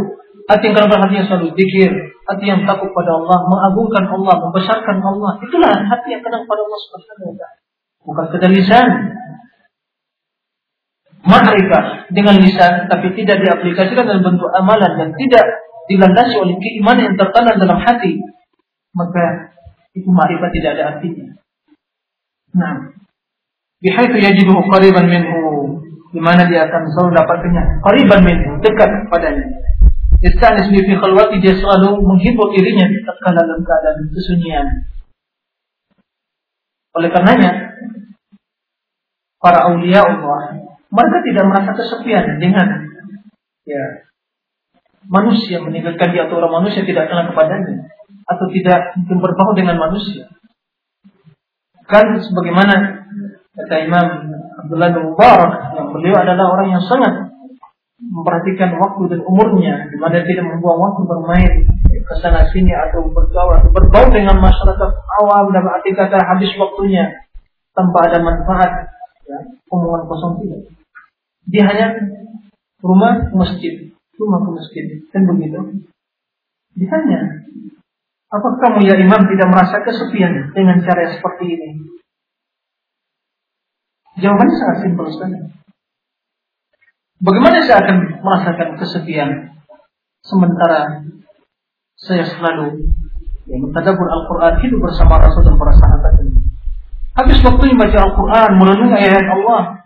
Hati 0.52 0.64
yang 0.68 0.76
kenal 0.76 1.00
hati 1.08 1.16
yang 1.24 1.28
selalu 1.28 1.56
zikir. 1.56 1.92
Hati 2.28 2.46
yang 2.48 2.62
takut 2.68 2.92
pada 2.92 3.16
Allah 3.16 3.48
mengagungkan 3.48 4.04
Allah 4.12 4.36
membesarkan 4.44 4.98
Allah. 5.00 5.32
Itulah 5.40 5.72
hati 5.72 6.08
yang 6.12 6.24
kenal 6.24 6.44
pada 6.44 6.62
Allah 6.68 6.80
Subhanahu 6.84 7.32
wa 7.36 7.48
bukan 8.04 8.24
sekedar 8.32 8.52
lisan. 8.52 8.88
Ma'rifah 11.24 12.12
dengan 12.12 12.36
lisan 12.44 12.92
tapi 12.92 13.16
tidak 13.16 13.40
diaplikasikan 13.40 14.04
dalam 14.04 14.28
bentuk 14.28 14.52
amalan 14.60 14.92
dan 15.00 15.10
tidak 15.16 15.63
dilandasi 15.92 16.36
oleh 16.40 16.56
keimanan 16.60 17.12
yang 17.12 17.16
tertanam 17.20 17.56
dalam 17.60 17.80
hati 17.82 18.20
maka 18.94 19.54
itu 19.94 20.10
ma'rifah 20.10 20.50
tidak 20.54 20.72
ada 20.78 20.84
artinya. 20.98 21.28
Nah, 22.54 22.94
bihaitsu 23.82 24.18
yajiduhu 24.22 24.62
qariban 24.70 25.10
minhu 25.10 25.42
di 26.14 26.22
mana 26.22 26.46
dia 26.46 26.70
akan 26.70 26.94
selalu 26.94 27.12
dapatnya 27.18 27.64
qariban 27.82 28.22
minhu 28.22 28.52
dekat 28.62 28.90
padanya. 29.10 29.46
Istanis 30.24 30.72
bi 30.72 30.80
fi 30.88 30.94
khalwati 30.96 31.42
dia 31.44 31.58
selalu 31.58 32.00
menghibur 32.00 32.54
dirinya 32.56 32.88
di 32.88 33.02
dalam 33.04 33.60
keadaan 33.60 34.08
kesunyian. 34.14 34.68
Oleh 36.94 37.10
karenanya 37.10 37.74
para 39.42 39.68
aulia 39.68 40.06
Allah 40.06 40.64
mereka 40.94 41.18
tidak 41.26 41.44
merasa 41.50 41.72
kesepian 41.74 42.38
dengan 42.38 42.68
ya 43.66 43.84
manusia 45.10 45.60
meninggalkan 45.60 46.12
dia 46.12 46.28
atau 46.28 46.40
orang 46.40 46.64
manusia 46.64 46.84
tidak 46.88 47.10
kenal 47.12 47.28
kepadanya 47.32 47.92
atau 48.24 48.46
tidak 48.52 48.96
mungkin 49.00 49.18
berbau 49.20 49.52
dengan 49.56 49.76
manusia. 49.80 50.32
Kan 51.84 52.20
sebagaimana 52.24 53.06
kata 53.54 53.76
Imam 53.86 54.08
Abdullah 54.64 54.90
bin 54.96 55.04
Mubarak 55.12 55.52
yang 55.76 55.88
beliau 55.92 56.16
adalah 56.16 56.46
orang 56.56 56.68
yang 56.74 56.84
sangat 56.88 57.34
memperhatikan 58.04 58.76
waktu 58.80 59.16
dan 59.16 59.20
umurnya 59.24 59.88
di 59.92 59.98
mana 60.00 60.24
tidak 60.24 60.44
membuang 60.44 60.80
waktu 60.80 61.02
bermain 61.08 61.54
ke 62.04 62.14
sana 62.20 62.44
sini 62.52 62.76
atau 62.76 63.08
bergaul 63.08 63.56
atau 63.56 63.72
berbau 63.72 64.12
dengan 64.12 64.44
masyarakat 64.44 64.92
awam 65.24 65.46
dan 65.56 65.64
arti 65.72 65.96
kata 65.96 66.20
habis 66.20 66.52
waktunya 66.60 67.24
tanpa 67.72 68.12
ada 68.12 68.20
manfaat 68.20 68.72
ya, 69.24 69.40
omongan 69.72 70.04
kosong 70.06 70.34
tidak. 70.44 70.62
Dia 71.48 71.64
hanya 71.68 71.88
rumah 72.84 73.32
masjid, 73.32 73.93
rumah 74.18 74.40
ke 74.46 74.50
masjid, 74.54 74.86
dan 75.10 75.22
begitu. 75.30 75.60
Ditanya, 76.74 77.22
apakah 78.30 78.58
kamu 78.62 78.90
ya 78.90 78.96
imam 78.98 79.22
tidak 79.30 79.48
merasa 79.50 79.82
kesepian 79.86 80.54
dengan 80.54 80.82
cara 80.82 81.00
yang 81.10 81.16
seperti 81.18 81.46
ini? 81.54 81.70
Jawabannya 84.22 84.56
sangat 84.58 84.78
simpel 84.86 85.08
sekali. 85.10 85.38
Bagaimana 87.24 87.64
saya 87.64 87.80
akan 87.88 87.98
merasakan 88.20 88.70
kesepian 88.78 89.30
sementara 90.28 91.08
saya 91.98 92.28
selalu 92.28 92.84
ya, 93.48 93.58
mentadabur 93.58 94.08
Al-Quran 94.08 94.54
hidup 94.60 94.80
bersama 94.84 95.24
Rasul 95.24 95.48
dan 95.48 95.56
para 95.56 95.74
sahabat. 95.78 96.14
Habis 97.14 97.40
waktunya 97.46 97.78
baca 97.78 97.98
Al-Quran, 98.10 98.50
merenung 98.58 98.92
ayat 98.92 99.24
Allah, 99.24 99.86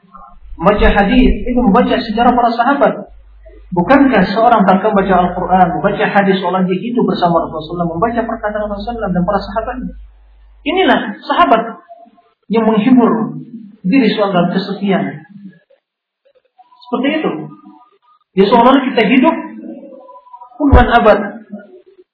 membaca 0.55 0.87
hadis 0.87 1.31
itu 1.45 1.59
membaca 1.59 1.95
sejarah 1.99 2.33
para 2.33 2.51
sahabat. 2.55 2.93
Bukankah 3.67 4.23
seorang 4.31 4.63
tak 4.63 4.79
membaca 4.79 5.27
Al-Quran, 5.27 5.67
membaca 5.75 6.05
hadis 6.07 6.39
dia 6.39 6.77
hidup 6.79 7.03
bersama 7.03 7.51
Rasulullah, 7.51 7.91
membaca 7.91 8.21
perkataan 8.23 8.63
Rasulullah 8.71 9.11
dan 9.11 9.23
para 9.27 9.39
sahabatnya. 9.43 9.93
Inilah 10.63 10.99
sahabat 11.19 11.61
yang 12.47 12.63
menghibur 12.63 13.35
diri 13.83 14.07
seorang 14.07 14.31
dalam 14.31 14.49
kesepian. 14.55 15.03
Seperti 16.87 17.07
itu. 17.19 17.31
Dia 18.39 18.45
seolah 18.47 18.79
kita 18.87 19.03
hidup 19.03 19.35
puluhan 20.55 20.87
abad, 20.87 21.19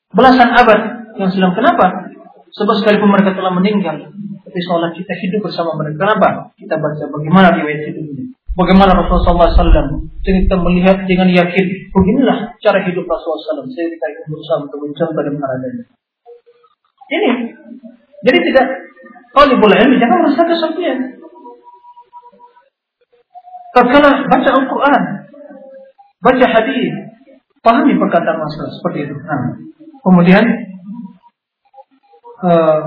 belasan 0.10 0.50
abad 0.58 0.82
yang 1.22 1.30
silam. 1.30 1.54
Kenapa? 1.54 2.10
Sebab 2.54 2.76
sekalipun 2.82 3.14
mereka 3.14 3.38
telah 3.38 3.54
meninggal, 3.54 4.10
tapi 4.42 4.60
seolah 4.70 4.94
kita 4.98 5.14
hidup 5.22 5.46
bersama 5.46 5.78
mereka. 5.78 6.02
Kenapa? 6.02 6.30
Kita 6.58 6.82
baca 6.82 7.04
bagaimana 7.14 7.54
riwayat 7.54 7.94
hidupnya. 7.94 8.34
Bagaimana 8.59 8.91
Rasulullah 8.91 9.55
SAW 9.55 10.03
cerita 10.27 10.59
melihat 10.59 11.07
dengan 11.07 11.31
yakin 11.31 11.67
beginilah 11.95 12.59
cara 12.59 12.83
hidup 12.83 13.07
Rasulullah 13.07 13.63
SAW. 13.63 13.71
Saya 13.71 13.87
kita 13.87 14.07
ingin 14.11 14.27
berusaha 14.35 14.59
untuk 14.67 14.79
mencontoh 14.83 15.23
dan 15.23 15.33
meneladani. 15.39 15.83
Ini 17.09 17.31
jadi 18.27 18.39
tidak 18.51 18.67
kalau 19.31 19.55
boleh 19.63 19.77
ilmi 19.79 20.03
jangan 20.03 20.19
merasa 20.27 20.43
kesepian. 20.43 20.99
Tatkala 23.77 24.27
baca 24.27 24.51
Al-Quran, 24.59 25.03
baca 26.19 26.47
hadis, 26.51 26.93
pahami 27.63 27.95
perkataan 27.95 28.43
Rasul 28.43 28.67
seperti 28.75 29.07
itu. 29.07 29.15
Nah, 29.23 29.55
kemudian 30.03 30.45
uh, 32.43 32.83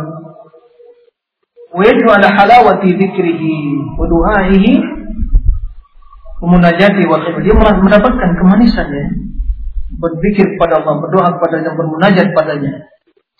ويجب 1.72 2.04
على 2.04 2.28
حلاوة 2.28 2.84
ذكره 2.84 3.44
ودعائه 4.00 4.66
memunajati 6.47 7.03
wa 7.11 7.19
dia 7.43 7.55
mendapatkan 7.59 8.31
kemanisan 8.39 8.87
ya 8.87 9.07
berzikir 9.99 10.47
kepada 10.55 10.79
Allah 10.79 10.95
berdoa 11.03 11.29
kepada 11.35 11.59
yang 11.59 11.75
bermunajat 11.75 12.31
padanya 12.31 12.87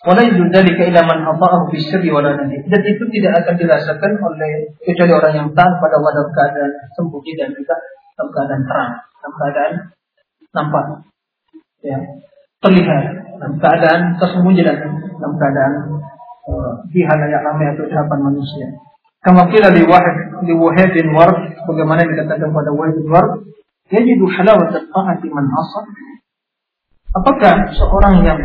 wala 0.03 0.21
yudzalika 0.27 0.83
ila 0.91 1.01
man 1.07 1.19
ata'ahu 1.23 1.71
fi 1.71 1.77
sirri 1.79 2.11
wala 2.11 2.35
dan 2.35 2.51
itu 2.83 3.03
tidak 3.15 3.43
akan 3.43 3.55
dirasakan 3.55 4.11
oleh 4.19 4.75
kecuali 4.83 5.11
orang 5.15 5.33
yang 5.33 5.49
taat 5.55 5.73
pada 5.79 5.95
Allah 5.95 6.11
dalam 6.19 6.31
keadaan 6.35 6.71
sembunyi 6.99 7.31
dan 7.39 7.49
juga 7.55 7.75
dalam 8.19 8.29
keadaan 8.35 8.61
terang 8.67 8.91
dalam 8.99 9.33
keadaan 9.39 9.73
nampak 10.51 10.85
ya 11.79 11.97
terlihat 12.59 13.03
dalam 13.39 13.53
keadaan 13.55 14.01
tersembunyi 14.19 14.61
dan 14.67 14.77
dalam 15.15 15.33
keadaan 15.39 15.73
uh, 16.51 16.73
di 16.91 17.01
halayak 17.07 17.41
ramai 17.41 17.71
atau 17.71 17.87
di 17.87 17.93
hadapan 17.95 18.19
manusia 18.27 18.67
Kama 19.27 19.51
kila 19.51 19.75
li 19.75 19.83
wahid 19.83 20.15
li 20.47 20.53
wahidin 20.55 21.11
ward 21.11 21.35
bagaimana 21.67 22.07
dikatakan 22.07 22.47
pada 22.47 22.71
wahidin 22.71 23.11
ward 23.11 23.43
yajidu 23.91 24.23
halawat 24.23 24.71
ta'ati 24.71 25.27
man 25.27 25.51
asa 25.51 25.83
apakah 27.11 27.75
seorang 27.75 28.23
yang 28.23 28.39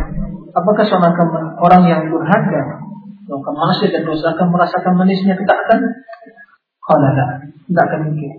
apakah 0.51 0.83
seorang 0.83 1.15
orang 1.63 1.83
yang 1.87 2.01
durhaka 2.11 2.83
melakukan 3.23 3.55
maksiat 3.55 3.89
dan 3.95 4.03
dosa 4.03 4.35
akan 4.35 4.47
merasakan 4.51 4.93
manisnya 4.99 5.39
ketaatan 5.39 5.79
Qala 6.83 7.09
la, 7.15 7.25
tidak 7.39 7.83
akan 7.87 7.99
mungkin. 8.11 8.31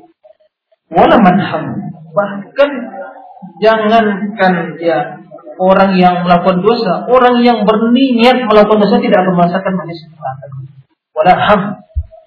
Wala 0.93 1.17
manham, 1.17 1.65
bahkan 2.13 2.71
jangankan 3.57 4.77
ya 4.85 5.17
orang 5.57 5.97
yang 5.97 6.29
melakukan 6.29 6.61
dosa, 6.61 7.09
orang 7.09 7.41
yang 7.41 7.65
berniat 7.65 8.45
melakukan 8.45 8.85
dosa 8.85 9.01
tidak 9.01 9.25
akan 9.25 9.35
merasakan 9.41 9.73
manis 9.81 9.97
neraka. 10.13 10.47
Wala 11.17 11.35
ham, 11.41 11.61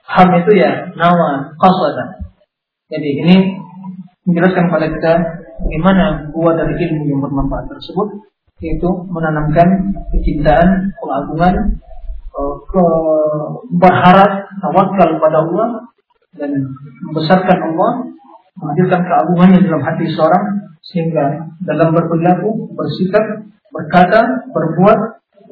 ham 0.08 0.30
itu 0.40 0.52
ya 0.56 0.92
nawa 0.96 1.52
qasada. 1.60 2.24
Jadi 2.88 3.10
ini 3.28 3.36
menjelaskan 4.24 4.72
kepada 4.72 4.88
kita 4.92 5.14
bagaimana 5.64 6.32
buah 6.32 6.54
dari 6.56 6.74
ilmu 6.80 7.04
yang 7.12 7.20
bermanfaat 7.24 7.68
tersebut 7.72 8.24
yaitu 8.58 8.90
menanamkan 9.12 9.94
kecintaan, 10.10 10.90
pengagungan, 10.98 11.56
eh, 12.34 12.56
ke 12.66 12.86
berharap, 13.78 14.50
tawakal 14.64 15.10
pada 15.22 15.38
Allah 15.46 15.68
dan 16.34 16.52
membesarkan 17.06 17.58
Allah, 17.74 17.92
menghadirkan 18.58 19.02
keagungannya 19.06 19.60
dalam 19.62 19.82
hati 19.86 20.10
seorang 20.10 20.74
sehingga 20.82 21.54
dalam 21.62 21.94
berperilaku, 21.94 22.74
bersikap, 22.74 23.46
berkata, 23.70 24.50
berbuat, 24.50 25.00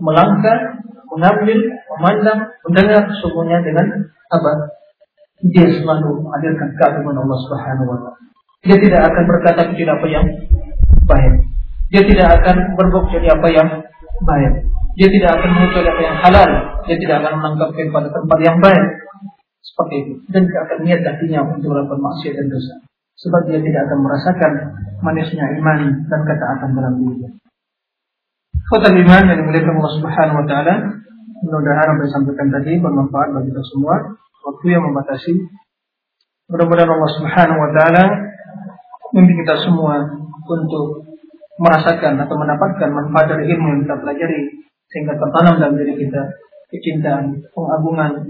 melangkah, 0.01 0.81
mengambil, 1.13 1.59
memandang, 1.95 2.39
mendengar 2.65 3.03
semuanya 3.21 3.61
dengan 3.61 3.87
apa? 4.31 4.51
Dia 5.51 5.67
selalu 5.67 6.25
menghadirkan 6.25 6.69
keagungan 6.79 7.21
Allah 7.21 7.39
Subhanahu 7.45 7.87
wa 7.91 7.97
taala. 8.01 8.21
Dia 8.65 8.77
tidak 8.81 9.01
akan 9.13 9.23
berkata 9.29 9.61
kecuali 9.69 9.91
apa 9.93 10.07
yang 10.09 10.25
baik. 11.05 11.33
Dia 11.93 12.01
tidak 12.01 12.27
akan 12.41 12.55
berbuat 12.73 13.05
jadi 13.13 13.27
apa 13.37 13.47
yang 13.53 13.67
baik. 14.25 14.53
Dia 14.95 15.07
tidak 15.11 15.31
akan 15.37 15.49
mengucapkan 15.53 15.91
apa 15.91 16.01
yang 16.01 16.17
halal. 16.23 16.49
Dia 16.87 16.97
tidak 16.97 17.15
akan 17.21 17.33
menangkap 17.37 17.69
pada 17.93 18.09
tempat 18.09 18.39
yang 18.41 18.57
baik. 18.63 18.85
Seperti 19.61 19.95
itu. 20.01 20.13
Dan 20.31 20.41
tidak 20.47 20.61
akan 20.71 20.77
niat 20.87 21.01
hatinya 21.03 21.39
untuk 21.51 21.69
melakukan 21.75 21.99
maksiat 21.99 22.33
dan 22.39 22.47
dosa. 22.47 22.73
Sebab 23.15 23.41
dia 23.47 23.59
tidak 23.59 23.81
akan 23.91 23.99
merasakan 24.07 24.51
manisnya 25.03 25.45
iman 25.61 25.79
dan 26.07 26.19
ketaatan 26.23 26.69
dalam 26.73 26.93
dirinya. 26.99 27.29
Kota 28.65 28.89
iman 28.89 29.23
yang 29.29 29.37
dimuliakan 29.45 29.77
Allah 29.77 29.93
Subhanahu 29.99 30.37
Wa 30.41 30.45
Taala. 30.49 30.75
Mudah-mudahan 31.43 31.87
apa 31.91 31.99
yang 31.99 32.07
disampaikan 32.07 32.47
tadi 32.53 32.71
bermanfaat 32.79 33.29
bagi 33.35 33.49
kita 33.51 33.63
semua. 33.75 33.95
Waktu 34.45 34.65
yang 34.71 34.83
membatasi. 34.87 35.33
Mudah-mudahan 36.53 36.91
Allah 36.91 37.11
Subhanahu 37.17 37.59
Wa 37.59 37.71
Taala 37.73 38.03
membimbing 39.15 39.43
kita 39.43 39.55
semua 39.65 40.05
untuk 40.45 41.07
merasakan 41.55 42.19
atau 42.19 42.35
mendapatkan 42.35 42.89
manfaat 42.91 43.31
dari 43.31 43.47
ilmu 43.55 43.67
yang 43.71 43.79
kita 43.87 43.95
pelajari 44.03 44.41
sehingga 44.91 45.15
tertanam 45.15 45.55
dalam 45.55 45.75
diri 45.79 45.95
kita 45.95 46.21
kecintaan, 46.69 47.39
pengagungan, 47.55 48.27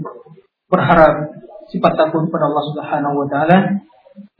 berharap 0.70 1.34
sifat 1.66 1.92
takut 1.98 2.30
pada 2.30 2.46
Allah 2.46 2.64
Subhanahu 2.70 3.14
wa 3.22 3.26
taala. 3.26 3.58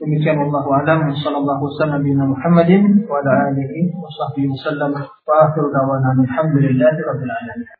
Demikian 0.01 0.41
Allah 0.41 0.65
alam 0.81 1.13
sallallahu 1.13 1.69
wasallam 1.69 2.01
bin 2.01 2.17
Muhammadin 2.17 3.05
wa 3.05 3.21
ala 3.21 3.53
alihi 3.53 3.93
wa 3.93 4.09
sahbihi 4.09 4.49
wasallam 4.49 4.97
wa 4.97 5.33
akhiru 5.45 5.69
da'wana 5.69 6.17
alhamdulillahi 6.17 6.97
rabbil 6.97 7.33
alamin. 7.33 7.76